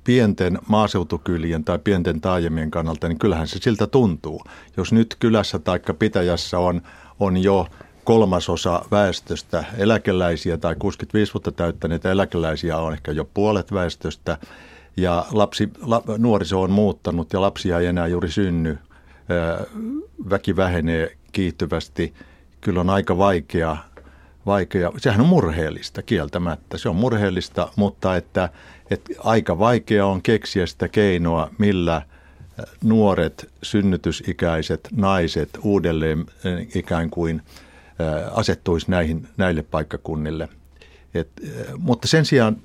pienten 0.04 0.58
maaseutukylien 0.68 1.64
tai 1.64 1.78
pienten 1.78 2.20
taajemien 2.20 2.70
kannalta, 2.70 3.08
niin 3.08 3.18
kyllähän 3.18 3.48
se 3.48 3.58
siltä 3.58 3.86
tuntuu. 3.86 4.42
Jos 4.76 4.92
nyt 4.92 5.16
kylässä 5.18 5.58
tai 5.58 5.80
pitäjässä 5.98 6.58
on, 6.58 6.82
on 7.20 7.42
jo 7.42 7.66
kolmasosa 8.04 8.84
väestöstä 8.90 9.64
eläkeläisiä 9.78 10.56
tai 10.56 10.76
65 10.78 11.34
vuotta 11.34 11.52
täyttäneitä 11.52 12.10
eläkeläisiä 12.10 12.78
on 12.78 12.92
ehkä 12.92 13.12
jo 13.12 13.24
puolet 13.34 13.72
väestöstä– 13.72 14.38
ja 14.98 15.26
lapsi, 15.32 15.68
la, 15.82 16.02
nuoriso 16.18 16.62
on 16.62 16.70
muuttanut 16.70 17.32
ja 17.32 17.40
lapsia 17.40 17.78
ei 17.78 17.86
enää 17.86 18.06
juuri 18.06 18.30
synny. 18.30 18.78
Väki 20.30 20.56
vähenee 20.56 21.16
kiihtyvästi. 21.32 22.14
Kyllä 22.60 22.80
on 22.80 22.90
aika 22.90 23.18
vaikea, 23.18 23.76
vaikea. 24.46 24.92
Sehän 24.96 25.20
on 25.20 25.26
murheellista 25.26 26.02
kieltämättä. 26.02 26.78
Se 26.78 26.88
on 26.88 26.96
murheellista, 26.96 27.68
mutta 27.76 28.16
että, 28.16 28.48
että 28.90 29.12
aika 29.18 29.58
vaikea 29.58 30.06
on 30.06 30.22
keksiä 30.22 30.66
sitä 30.66 30.88
keinoa, 30.88 31.50
millä 31.58 32.02
nuoret 32.84 33.50
synnytysikäiset 33.62 34.88
naiset 34.96 35.58
uudelleen 35.62 36.26
ikään 36.74 37.10
kuin 37.10 37.42
asettuisi 38.32 38.90
näihin, 38.90 39.28
näille 39.36 39.62
paikkakunnille. 39.62 40.48
Et, 41.14 41.28
mutta 41.78 42.08
sen 42.08 42.24
sijaan 42.24 42.56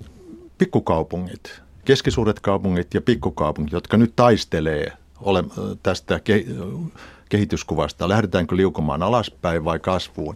pikkukaupungit, 0.57 1.62
keskisuuret 1.85 2.39
kaupungit 2.39 2.93
ja 2.93 3.01
pikkukaupungit, 3.01 3.73
jotka 3.73 3.97
nyt 3.97 4.13
taistelee 4.15 4.91
ole, 5.21 5.43
tästä 5.83 6.19
ke, 6.19 6.45
kehityskuvasta, 7.29 8.09
lähdetäänkö 8.09 8.55
liukumaan 8.55 9.03
alaspäin 9.03 9.65
vai 9.65 9.79
kasvuun, 9.79 10.35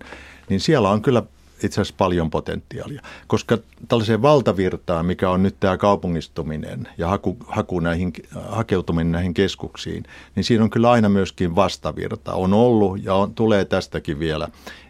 niin 0.49 0.59
siellä 0.59 0.89
on 0.89 1.01
kyllä 1.01 1.23
itse 1.63 1.81
asiassa 1.81 1.95
paljon 1.97 2.29
potentiaalia. 2.29 3.01
Koska 3.27 3.57
tällaiseen 3.87 4.21
valtavirtaan, 4.21 5.05
mikä 5.05 5.29
on 5.29 5.43
nyt 5.43 5.55
tämä 5.59 5.77
kaupungistuminen 5.77 6.87
ja 6.97 7.07
haku, 7.07 7.37
haku 7.47 7.79
näihin, 7.79 8.13
hakeutuminen 8.49 9.11
näihin 9.11 9.33
keskuksiin, 9.33 10.03
niin 10.35 10.43
siinä 10.43 10.63
on 10.63 10.69
kyllä 10.69 10.91
aina 10.91 11.09
myöskin 11.09 11.55
vastavirta. 11.55 12.33
On 12.33 12.53
ollut 12.53 13.03
ja 13.03 13.13
on, 13.13 13.33
tulee 13.33 13.65
tästäkin 13.65 14.19
vielä. 14.19 14.47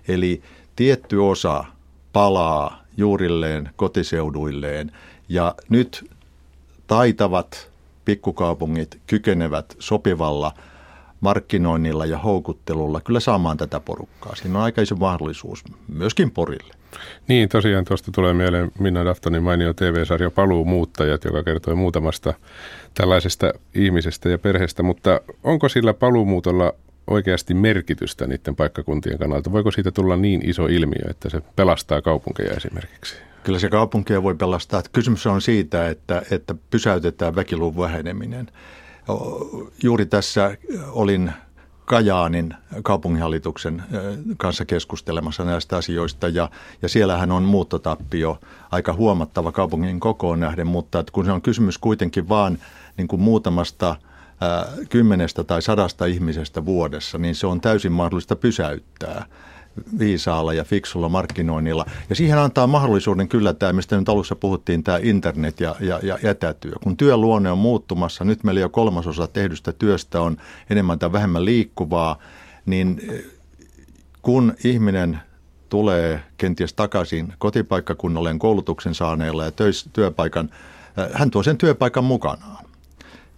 Eli 0.07 0.41
tietty 0.75 1.17
osa 1.17 1.63
palaa 2.13 2.83
juurilleen 2.97 3.69
kotiseuduilleen 3.75 4.91
ja 5.29 5.55
nyt 5.69 6.09
taitavat 6.87 7.71
pikkukaupungit 8.05 8.99
kykenevät 9.07 9.75
sopivalla– 9.79 10.53
markkinoinnilla 11.21 12.05
ja 12.05 12.17
houkuttelulla 12.17 13.01
kyllä 13.01 13.19
saamaan 13.19 13.57
tätä 13.57 13.79
porukkaa. 13.79 14.35
Siinä 14.35 14.59
on 14.59 14.63
aika 14.63 14.81
iso 14.81 14.95
mahdollisuus 14.95 15.63
myöskin 15.87 16.31
Porille. 16.31 16.73
Niin, 17.27 17.49
tosiaan 17.49 17.85
tuosta 17.85 18.11
tulee 18.11 18.33
mieleen 18.33 18.71
Minna 18.79 19.05
Daftonin 19.05 19.43
mainio 19.43 19.73
TV-sarja 19.73 20.31
Paluu 20.31 20.65
muuttajat, 20.65 21.23
joka 21.23 21.43
kertoi 21.43 21.75
muutamasta 21.75 22.33
tällaisesta 22.93 23.53
ihmisestä 23.75 24.29
ja 24.29 24.37
perheestä, 24.37 24.83
mutta 24.83 25.21
onko 25.43 25.69
sillä 25.69 25.93
paluumuutolla 25.93 26.73
oikeasti 27.07 27.53
merkitystä 27.53 28.27
niiden 28.27 28.55
paikkakuntien 28.55 29.17
kannalta? 29.17 29.51
Voiko 29.51 29.71
siitä 29.71 29.91
tulla 29.91 30.15
niin 30.17 30.49
iso 30.49 30.65
ilmiö, 30.65 31.09
että 31.09 31.29
se 31.29 31.41
pelastaa 31.55 32.01
kaupunkeja 32.01 32.53
esimerkiksi? 32.53 33.15
Kyllä 33.43 33.59
se 33.59 33.69
kaupunkia 33.69 34.23
voi 34.23 34.35
pelastaa. 34.35 34.83
Kysymys 34.91 35.27
on 35.27 35.41
siitä, 35.41 35.89
että, 35.89 36.21
että 36.31 36.55
pysäytetään 36.69 37.35
väkiluvun 37.35 37.83
väheneminen. 37.83 38.47
Juuri 39.83 40.05
tässä 40.05 40.57
olin 40.87 41.31
Kajaanin 41.87 42.53
kaupunginhallituksen 42.83 43.83
kanssa 44.37 44.65
keskustelemassa 44.65 45.43
näistä 45.43 45.77
asioista 45.77 46.27
ja, 46.27 46.49
ja 46.81 46.89
siellähän 46.89 47.31
on 47.31 47.43
muuttotappio 47.43 48.39
aika 48.71 48.93
huomattava 48.93 49.51
kaupungin 49.51 49.99
kokoon 49.99 50.39
nähden, 50.39 50.67
mutta 50.67 51.03
kun 51.11 51.25
se 51.25 51.31
on 51.31 51.41
kysymys 51.41 51.77
kuitenkin 51.77 52.29
vaan 52.29 52.57
niin 52.97 53.07
kuin 53.07 53.21
muutamasta 53.21 53.95
kymmenestä 54.89 55.43
tai 55.43 55.61
sadasta 55.61 56.05
ihmisestä 56.05 56.65
vuodessa, 56.65 57.17
niin 57.17 57.35
se 57.35 57.47
on 57.47 57.61
täysin 57.61 57.91
mahdollista 57.91 58.35
pysäyttää 58.35 59.25
viisaalla 59.99 60.53
ja 60.53 60.63
fiksulla 60.63 61.09
markkinoinnilla. 61.09 61.85
Ja 62.09 62.15
siihen 62.15 62.37
antaa 62.37 62.67
mahdollisuuden 62.67 63.27
kyllä 63.27 63.53
tämä, 63.53 63.73
mistä 63.73 63.97
nyt 63.97 64.09
alussa 64.09 64.35
puhuttiin, 64.35 64.83
tämä 64.83 64.99
internet 65.01 65.59
ja, 65.59 65.75
ja, 65.79 65.99
ja 66.03 66.17
etätyö. 66.23 66.73
Kun 66.83 66.97
työluonne 66.97 67.51
on 67.51 67.57
muuttumassa, 67.57 68.23
nyt 68.23 68.43
meillä 68.43 68.61
jo 68.61 68.69
kolmasosa 68.69 69.27
tehdystä 69.27 69.71
työstä 69.71 70.21
on 70.21 70.37
enemmän 70.69 70.99
tai 70.99 71.11
vähemmän 71.11 71.45
liikkuvaa, 71.45 72.17
niin 72.65 73.01
kun 74.21 74.53
ihminen 74.63 75.19
tulee 75.69 76.23
kenties 76.37 76.73
takaisin 76.73 77.33
kotipaikkakunnalleen 77.37 78.39
koulutuksen 78.39 78.95
saaneella 78.95 79.45
ja 79.45 79.51
töis, 79.51 79.89
työpaikan, 79.93 80.49
hän 81.13 81.31
tuo 81.31 81.43
sen 81.43 81.57
työpaikan 81.57 82.03
mukanaan. 82.03 82.66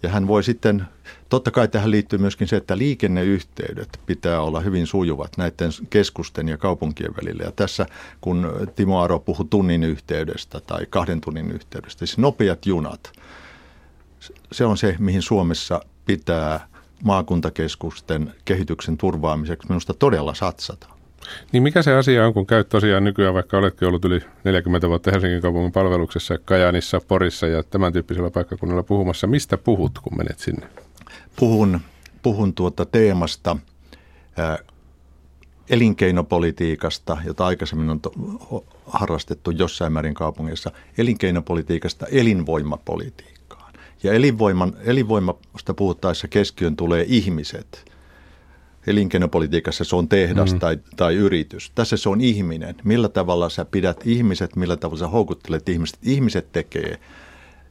Ja 0.03 0.09
hän 0.09 0.27
voi 0.27 0.43
sitten 0.43 0.85
Totta 1.29 1.51
kai 1.51 1.67
tähän 1.67 1.91
liittyy 1.91 2.19
myöskin 2.19 2.47
se, 2.47 2.55
että 2.55 2.77
liikenneyhteydet 2.77 3.99
pitää 4.05 4.41
olla 4.41 4.59
hyvin 4.59 4.87
sujuvat 4.87 5.37
näiden 5.37 5.71
keskusten 5.89 6.47
ja 6.47 6.57
kaupunkien 6.57 7.15
välillä. 7.15 7.43
Ja 7.43 7.51
tässä 7.51 7.85
kun 8.21 8.69
Timo 8.75 9.01
Aro 9.01 9.19
puhui 9.19 9.45
tunnin 9.49 9.83
yhteydestä 9.83 10.59
tai 10.59 10.85
kahden 10.89 11.21
tunnin 11.21 11.51
yhteydestä, 11.51 12.05
siis 12.05 12.17
nopeat 12.17 12.65
junat, 12.65 13.11
se 14.51 14.65
on 14.65 14.77
se, 14.77 14.95
mihin 14.99 15.21
Suomessa 15.21 15.81
pitää 16.05 16.67
maakuntakeskusten 17.03 18.33
kehityksen 18.45 18.97
turvaamiseksi 18.97 19.67
minusta 19.69 19.93
todella 19.93 20.33
satsata. 20.33 20.98
Niin 21.51 21.63
mikä 21.63 21.81
se 21.81 21.93
asia 21.93 22.27
on, 22.27 22.33
kun 22.33 22.45
käyt 22.45 22.69
tosiaan 22.69 23.03
nykyään, 23.03 23.33
vaikka 23.33 23.57
oletkin 23.57 23.87
ollut 23.87 24.05
yli 24.05 24.21
40 24.43 24.89
vuotta 24.89 25.11
Helsingin 25.11 25.41
kaupungin 25.41 25.71
palveluksessa, 25.71 26.37
Kajanissa, 26.37 27.01
Porissa 27.07 27.47
ja 27.47 27.63
tämän 27.63 27.93
tyyppisellä 27.93 28.29
paikkakunnalla 28.29 28.83
puhumassa, 28.83 29.27
mistä 29.27 29.57
puhut, 29.57 29.99
kun 29.99 30.17
menet 30.17 30.39
sinne? 30.39 30.67
puhun, 31.39 31.79
puhun 32.21 32.53
tuota 32.53 32.85
teemasta 32.85 33.57
ää, 34.37 34.57
elinkeinopolitiikasta, 35.69 37.17
jota 37.25 37.45
aikaisemmin 37.45 37.89
on 37.89 38.01
to, 38.01 38.11
harrastettu 38.85 39.51
jossain 39.51 39.93
määrin 39.93 40.13
kaupungissa, 40.13 40.71
elinkeinopolitiikasta 40.97 42.05
elinvoimapolitiikkaan. 42.11 43.73
Ja 44.03 44.13
elinvoiman, 44.13 44.73
elinvoimasta 44.83 45.73
puhuttaessa 45.75 46.27
keskiön 46.27 46.75
tulee 46.75 47.05
ihmiset. 47.07 47.91
Elinkeinopolitiikassa 48.87 49.83
se 49.83 49.95
on 49.95 50.07
tehdas 50.07 50.53
mm. 50.53 50.59
tai, 50.59 50.77
tai 50.95 51.15
yritys. 51.15 51.71
Tässä 51.75 51.97
se 51.97 52.09
on 52.09 52.21
ihminen. 52.21 52.75
Millä 52.83 53.09
tavalla 53.09 53.49
sä 53.49 53.65
pidät 53.65 54.01
ihmiset, 54.05 54.55
millä 54.55 54.77
tavalla 54.77 54.99
sä 54.99 55.07
houkuttelet 55.07 55.69
ihmiset. 55.69 55.99
Ihmiset 56.03 56.51
tekee 56.51 56.99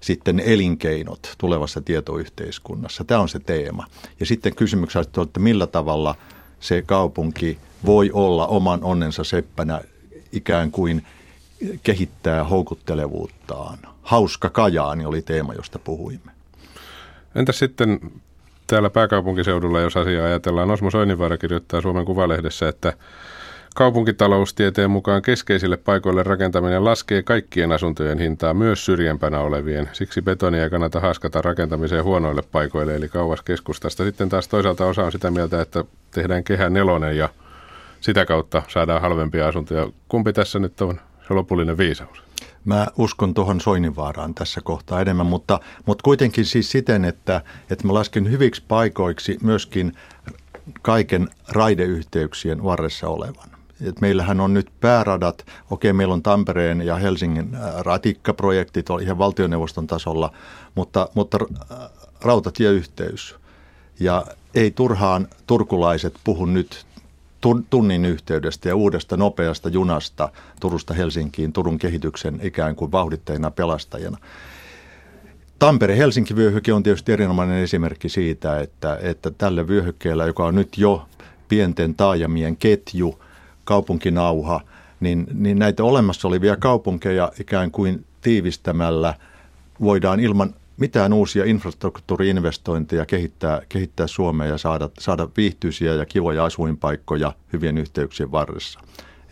sitten 0.00 0.40
elinkeinot 0.40 1.34
tulevassa 1.38 1.80
tietoyhteiskunnassa. 1.80 3.04
Tämä 3.04 3.20
on 3.20 3.28
se 3.28 3.38
teema. 3.38 3.86
Ja 4.20 4.26
sitten 4.26 4.54
kysymyksiä 4.54 5.02
on, 5.16 5.26
että 5.26 5.40
millä 5.40 5.66
tavalla 5.66 6.14
se 6.60 6.82
kaupunki 6.82 7.58
voi 7.86 8.10
olla 8.12 8.46
oman 8.46 8.84
onnensa 8.84 9.24
seppänä 9.24 9.80
ikään 10.32 10.70
kuin 10.70 11.06
kehittää 11.82 12.44
houkuttelevuuttaan. 12.44 13.78
Hauska 14.02 14.50
Kajaani 14.50 15.04
oli 15.04 15.22
teema, 15.22 15.54
josta 15.54 15.78
puhuimme. 15.78 16.32
Entäs 17.34 17.58
sitten 17.58 18.00
täällä 18.68 18.90
pääkaupunkiseudulla, 18.90 19.80
jos 19.80 19.96
asiaa 19.96 20.26
ajatellaan, 20.26 20.70
Osmo 20.70 20.90
Soininvaara 20.90 21.38
kirjoittaa 21.38 21.80
Suomen 21.80 22.04
Kuvalehdessä, 22.04 22.68
että 22.68 22.92
Kaupunkitaloustieteen 23.78 24.90
mukaan 24.90 25.22
keskeisille 25.22 25.76
paikoille 25.76 26.22
rakentaminen 26.22 26.84
laskee 26.84 27.22
kaikkien 27.22 27.72
asuntojen 27.72 28.18
hintaa, 28.18 28.54
myös 28.54 28.84
syrjempänä 28.84 29.40
olevien. 29.40 29.88
Siksi 29.92 30.22
betonia 30.22 30.64
ei 30.64 30.70
kannata 30.70 31.00
haskata 31.00 31.42
rakentamiseen 31.42 32.04
huonoille 32.04 32.42
paikoille, 32.52 32.96
eli 32.96 33.08
kauas 33.08 33.42
keskustasta. 33.42 34.04
Sitten 34.04 34.28
taas 34.28 34.48
toisaalta 34.48 34.86
osa 34.86 35.04
on 35.04 35.12
sitä 35.12 35.30
mieltä, 35.30 35.60
että 35.60 35.84
tehdään 36.10 36.44
kehä 36.44 36.70
nelonen 36.70 37.16
ja 37.16 37.28
sitä 38.00 38.26
kautta 38.26 38.62
saadaan 38.68 39.02
halvempia 39.02 39.48
asuntoja. 39.48 39.88
Kumpi 40.08 40.32
tässä 40.32 40.58
nyt 40.58 40.80
on 40.80 41.00
se 41.28 41.34
lopullinen 41.34 41.78
viisaus? 41.78 42.27
Mä 42.64 42.86
uskon 42.96 43.34
tuohon 43.34 43.60
Soininvaaraan 43.60 44.34
tässä 44.34 44.60
kohtaa 44.60 45.00
enemmän, 45.00 45.26
mutta, 45.26 45.60
mutta 45.86 46.02
kuitenkin 46.02 46.44
siis 46.44 46.70
siten, 46.70 47.04
että, 47.04 47.40
että 47.70 47.86
mä 47.86 47.94
lasken 47.94 48.30
hyviksi 48.30 48.62
paikoiksi 48.68 49.38
myöskin 49.42 49.92
kaiken 50.82 51.28
raideyhteyksien 51.48 52.64
varressa 52.64 53.08
olevan. 53.08 53.48
Et 53.80 54.00
meillähän 54.00 54.40
on 54.40 54.54
nyt 54.54 54.70
pääradat, 54.80 55.46
okei 55.70 55.92
meillä 55.92 56.14
on 56.14 56.22
Tampereen 56.22 56.82
ja 56.82 56.96
Helsingin 56.96 57.54
äh, 57.54 57.60
ratikkaprojektit 57.78 58.86
ihan 59.02 59.18
valtioneuvoston 59.18 59.86
tasolla, 59.86 60.32
mutta, 60.74 61.08
mutta 61.14 61.38
äh, 61.72 61.78
rautatieyhteys. 62.20 63.36
Ja 64.00 64.24
ei 64.54 64.70
turhaan 64.70 65.28
turkulaiset 65.46 66.14
puhu 66.24 66.46
nyt 66.46 66.86
tunnin 67.70 68.04
yhteydestä 68.04 68.68
ja 68.68 68.76
uudesta 68.76 69.16
nopeasta 69.16 69.68
junasta 69.68 70.28
Turusta 70.60 70.94
Helsinkiin 70.94 71.52
Turun 71.52 71.78
kehityksen 71.78 72.40
ikään 72.42 72.76
kuin 72.76 72.92
vauhditteina 72.92 73.50
pelastajana. 73.50 74.18
Tampere-Helsinki-vyöhyke 75.58 76.72
on 76.72 76.82
tietysti 76.82 77.12
erinomainen 77.12 77.58
esimerkki 77.58 78.08
siitä, 78.08 78.60
että, 78.60 78.98
että 79.02 79.30
tällä 79.30 79.68
vyöhykkeellä, 79.68 80.26
joka 80.26 80.46
on 80.46 80.54
nyt 80.54 80.78
jo 80.78 81.06
pienten 81.48 81.94
taajamien 81.94 82.56
ketju– 82.56 83.18
kaupunkinauha, 83.68 84.60
niin, 85.00 85.26
niin 85.34 85.58
näitä 85.58 85.84
olemassa 85.84 86.28
olevia 86.28 86.56
kaupunkeja 86.56 87.32
ikään 87.40 87.70
kuin 87.70 88.04
tiivistämällä 88.20 89.14
voidaan 89.80 90.20
ilman 90.20 90.54
mitään 90.78 91.12
uusia 91.12 91.44
infrastruktuuriinvestointeja 91.44 93.06
kehittää, 93.06 93.62
kehittää 93.68 94.06
Suomea 94.06 94.46
ja 94.46 94.58
saada, 94.58 94.88
saada 94.98 95.28
viihtyisiä 95.36 95.94
ja 95.94 96.06
kivoja 96.06 96.44
asuinpaikkoja 96.44 97.32
hyvien 97.52 97.78
yhteyksien 97.78 98.32
varressa. 98.32 98.80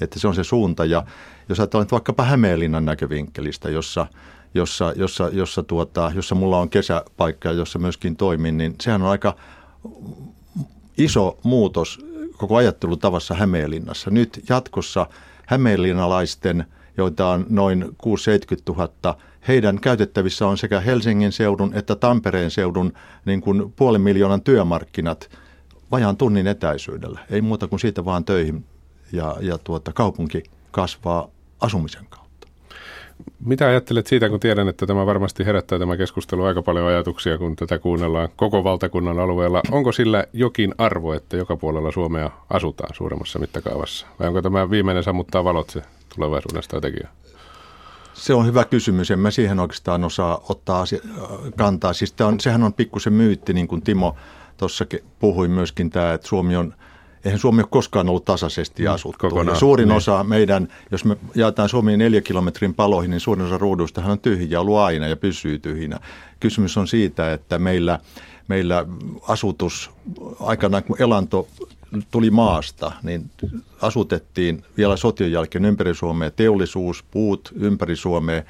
Että 0.00 0.18
se 0.18 0.28
on 0.28 0.34
se 0.34 0.44
suunta. 0.44 0.84
Ja 0.84 1.04
jos 1.48 1.60
ajatellaan 1.60 1.88
vaikkapa 1.90 2.22
Hämeenlinnan 2.24 2.84
näkövinkkelistä, 2.84 3.70
jossa, 3.70 4.06
jossa, 4.54 4.92
jossa, 4.96 5.30
jossa, 5.32 5.62
tuota, 5.62 6.12
jossa 6.14 6.34
mulla 6.34 6.58
on 6.58 6.70
kesäpaikka, 6.70 7.52
jossa 7.52 7.78
myöskin 7.78 8.16
toimin, 8.16 8.58
niin 8.58 8.74
sehän 8.80 9.02
on 9.02 9.08
aika 9.08 9.36
iso 10.98 11.38
muutos 11.42 12.06
koko 12.36 12.56
ajattelutavassa 12.56 13.34
Hämeenlinnassa. 13.34 14.10
Nyt 14.10 14.44
jatkossa 14.48 15.06
hämeenlinnalaisten, 15.46 16.66
joita 16.96 17.28
on 17.28 17.46
noin 17.50 17.84
670 17.98 18.72
000, 18.72 19.18
heidän 19.48 19.80
käytettävissä 19.80 20.46
on 20.46 20.58
sekä 20.58 20.80
Helsingin 20.80 21.32
seudun 21.32 21.74
että 21.74 21.96
Tampereen 21.96 22.50
seudun 22.50 22.92
niin 23.24 23.40
kuin 23.40 23.72
puolen 23.76 24.00
miljoonan 24.00 24.42
työmarkkinat 24.42 25.30
vajaan 25.90 26.16
tunnin 26.16 26.46
etäisyydellä. 26.46 27.20
Ei 27.30 27.40
muuta 27.40 27.66
kuin 27.66 27.80
siitä 27.80 28.04
vaan 28.04 28.24
töihin 28.24 28.64
ja, 29.12 29.36
ja 29.40 29.58
tuota, 29.58 29.92
kaupunki 29.92 30.42
kasvaa 30.70 31.28
asumisen 31.60 32.06
kautta. 32.10 32.26
Mitä 33.44 33.66
ajattelet 33.66 34.06
siitä, 34.06 34.28
kun 34.28 34.40
tiedän, 34.40 34.68
että 34.68 34.86
tämä 34.86 35.06
varmasti 35.06 35.46
herättää 35.46 35.78
tämä 35.78 35.96
keskustelu 35.96 36.44
aika 36.44 36.62
paljon 36.62 36.86
ajatuksia, 36.86 37.38
kun 37.38 37.56
tätä 37.56 37.78
kuunnellaan 37.78 38.28
koko 38.36 38.64
valtakunnan 38.64 39.18
alueella. 39.18 39.60
Onko 39.70 39.92
sillä 39.92 40.24
jokin 40.32 40.74
arvo, 40.78 41.12
että 41.12 41.36
joka 41.36 41.56
puolella 41.56 41.92
Suomea 41.92 42.30
asutaan 42.50 42.94
suuremmassa 42.94 43.38
mittakaavassa? 43.38 44.06
Vai 44.20 44.28
onko 44.28 44.42
tämä 44.42 44.70
viimeinen 44.70 45.02
sammuttaa 45.02 45.44
valot 45.44 45.70
se 45.70 45.82
tulevaisuuden 46.14 46.62
strategia? 46.62 47.08
Se 48.16 48.34
on 48.34 48.46
hyvä 48.46 48.64
kysymys. 48.64 49.10
En 49.10 49.18
mä 49.18 49.30
siihen 49.30 49.60
oikeastaan 49.60 50.04
osaa 50.04 50.40
ottaa 50.48 50.80
asia, 50.80 50.98
kantaa. 51.56 51.92
Siis 51.92 52.14
on, 52.20 52.40
sehän 52.40 52.62
on 52.62 52.72
pikkusen 52.72 53.12
myytti, 53.12 53.52
niin 53.52 53.68
kuin 53.68 53.82
Timo 53.82 54.16
tuossa 54.56 54.86
puhui 55.18 55.48
myöskin 55.48 55.90
tämä, 55.90 56.12
että 56.12 56.28
Suomi 56.28 56.56
on 56.56 56.74
eihän 57.24 57.40
Suomi 57.40 57.62
ole 57.62 57.68
koskaan 57.70 58.08
ollut 58.08 58.24
tasaisesti 58.24 58.82
mm, 58.82 58.90
asuttu. 58.90 59.26
Ja 59.46 59.54
suurin 59.54 59.88
niin. 59.88 59.96
osa 59.96 60.24
meidän, 60.24 60.68
jos 60.90 61.04
me 61.04 61.16
jaetaan 61.34 61.68
Suomi 61.68 61.96
neljä 61.96 62.20
kilometrin 62.20 62.74
paloihin, 62.74 63.10
niin 63.10 63.20
suurin 63.20 63.46
osa 63.46 63.58
ruuduista 63.58 64.04
on 64.04 64.18
tyhjiä 64.18 64.60
ollut 64.60 64.76
aina 64.76 65.08
ja 65.08 65.16
pysyy 65.16 65.58
tyhjinä. 65.58 66.00
Kysymys 66.40 66.76
on 66.76 66.88
siitä, 66.88 67.32
että 67.32 67.58
meillä, 67.58 67.98
meillä 68.48 68.86
asutus 69.28 69.90
aikanaan, 70.40 70.84
kun 70.84 70.96
elanto 70.98 71.48
tuli 72.10 72.30
maasta, 72.30 72.92
niin 73.02 73.30
asutettiin 73.82 74.62
vielä 74.76 74.96
sotien 74.96 75.32
jälkeen 75.32 75.64
ympäri 75.64 75.94
Suomea 75.94 76.30
teollisuus, 76.30 77.04
puut 77.10 77.52
ympäri 77.56 77.96
Suomea. 77.96 78.42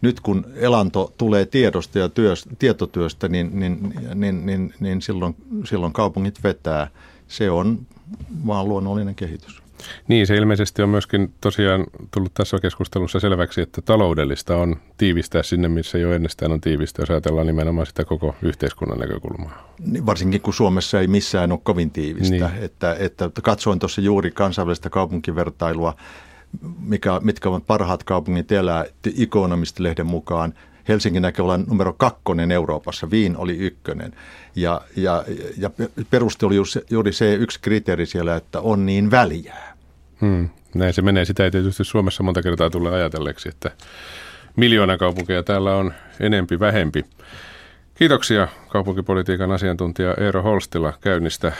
Nyt 0.00 0.20
kun 0.20 0.46
elanto 0.54 1.12
tulee 1.18 1.46
tiedosta 1.46 1.98
ja 1.98 2.08
työstä, 2.08 2.50
tietotyöstä, 2.58 3.28
niin, 3.28 3.60
niin, 3.60 3.94
niin, 4.14 4.46
niin, 4.46 4.74
niin 4.80 5.02
silloin, 5.02 5.36
silloin 5.64 5.92
kaupungit 5.92 6.44
vetää. 6.44 6.90
Se 7.28 7.50
on 7.50 7.86
vaan 8.46 8.68
luonnollinen 8.68 9.14
kehitys. 9.14 9.62
Niin, 10.08 10.26
se 10.26 10.36
ilmeisesti 10.36 10.82
on 10.82 10.88
myöskin 10.88 11.32
tosiaan 11.40 11.86
tullut 12.10 12.34
tässä 12.34 12.58
keskustelussa 12.62 13.20
selväksi, 13.20 13.60
että 13.60 13.82
taloudellista 13.82 14.56
on 14.56 14.76
tiivistää 14.96 15.42
sinne, 15.42 15.68
missä 15.68 15.98
jo 15.98 16.12
ennestään 16.12 16.52
on 16.52 16.60
tiivistä, 16.60 17.02
jos 17.02 17.10
ajatellaan 17.10 17.46
nimenomaan 17.46 17.86
sitä 17.86 18.04
koko 18.04 18.34
yhteiskunnan 18.42 18.98
näkökulmaa. 18.98 19.74
Niin, 19.86 20.06
varsinkin 20.06 20.40
kun 20.40 20.54
Suomessa 20.54 21.00
ei 21.00 21.06
missään 21.06 21.52
ole 21.52 21.60
kovin 21.62 21.90
tiivistä. 21.90 22.48
Niin. 22.48 22.64
Että, 22.64 22.96
että 22.98 23.30
katsoin 23.42 23.78
tuossa 23.78 24.00
juuri 24.00 24.30
kansainvälistä 24.30 24.90
kaupunkivertailua, 24.90 25.94
mikä, 26.80 27.20
mitkä 27.22 27.48
ovat 27.48 27.66
parhaat 27.66 28.04
kaupungit 28.04 28.52
elää 28.52 28.84
Economist-lehden 29.18 30.06
mukaan. 30.06 30.54
Helsinki 30.88 31.20
näkee 31.20 31.42
olla 31.42 31.58
numero 31.58 31.92
kakkonen 31.92 32.50
Euroopassa, 32.50 33.10
Viin 33.10 33.36
oli 33.36 33.56
ykkönen. 33.56 34.12
Ja, 34.56 34.80
ja, 34.96 35.24
ja 35.56 35.70
peruste 36.10 36.46
oli 36.46 36.54
juuri 36.90 37.12
se 37.12 37.34
yksi 37.34 37.60
kriteeri 37.60 38.06
siellä, 38.06 38.36
että 38.36 38.60
on 38.60 38.86
niin 38.86 39.10
väliä. 39.10 39.54
Hmm. 40.20 40.48
Näin 40.74 40.94
se 40.94 41.02
menee. 41.02 41.24
Sitä 41.24 41.44
ei 41.44 41.50
tietysti 41.50 41.84
Suomessa 41.84 42.22
monta 42.22 42.42
kertaa 42.42 42.70
tule 42.70 42.94
ajatelleeksi, 42.94 43.48
että 43.48 43.70
miljoona 44.56 44.98
kaupunkeja 44.98 45.42
täällä 45.42 45.76
on 45.76 45.92
enempi 46.20 46.60
vähempi. 46.60 47.04
Kiitoksia 47.94 48.48
kaupunkipolitiikan 48.68 49.52
asiantuntija 49.52 50.14
Eero 50.14 50.42
Holstila 50.42 50.92
käynnistä 51.00 51.52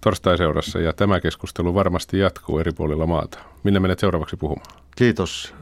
torstaiseurassa 0.00 0.80
ja 0.80 0.92
tämä 0.92 1.20
keskustelu 1.20 1.74
varmasti 1.74 2.18
jatkuu 2.18 2.58
eri 2.58 2.72
puolilla 2.72 3.06
maata. 3.06 3.38
Minne 3.62 3.80
menet 3.80 3.98
seuraavaksi 3.98 4.36
puhumaan? 4.36 4.76
Kiitos. 4.96 5.54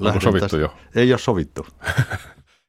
Onko 0.00 0.20
sovittu 0.20 0.56
jo? 0.56 0.74
Ei 0.94 1.12
ole 1.12 1.18
sovittu. 1.18 1.66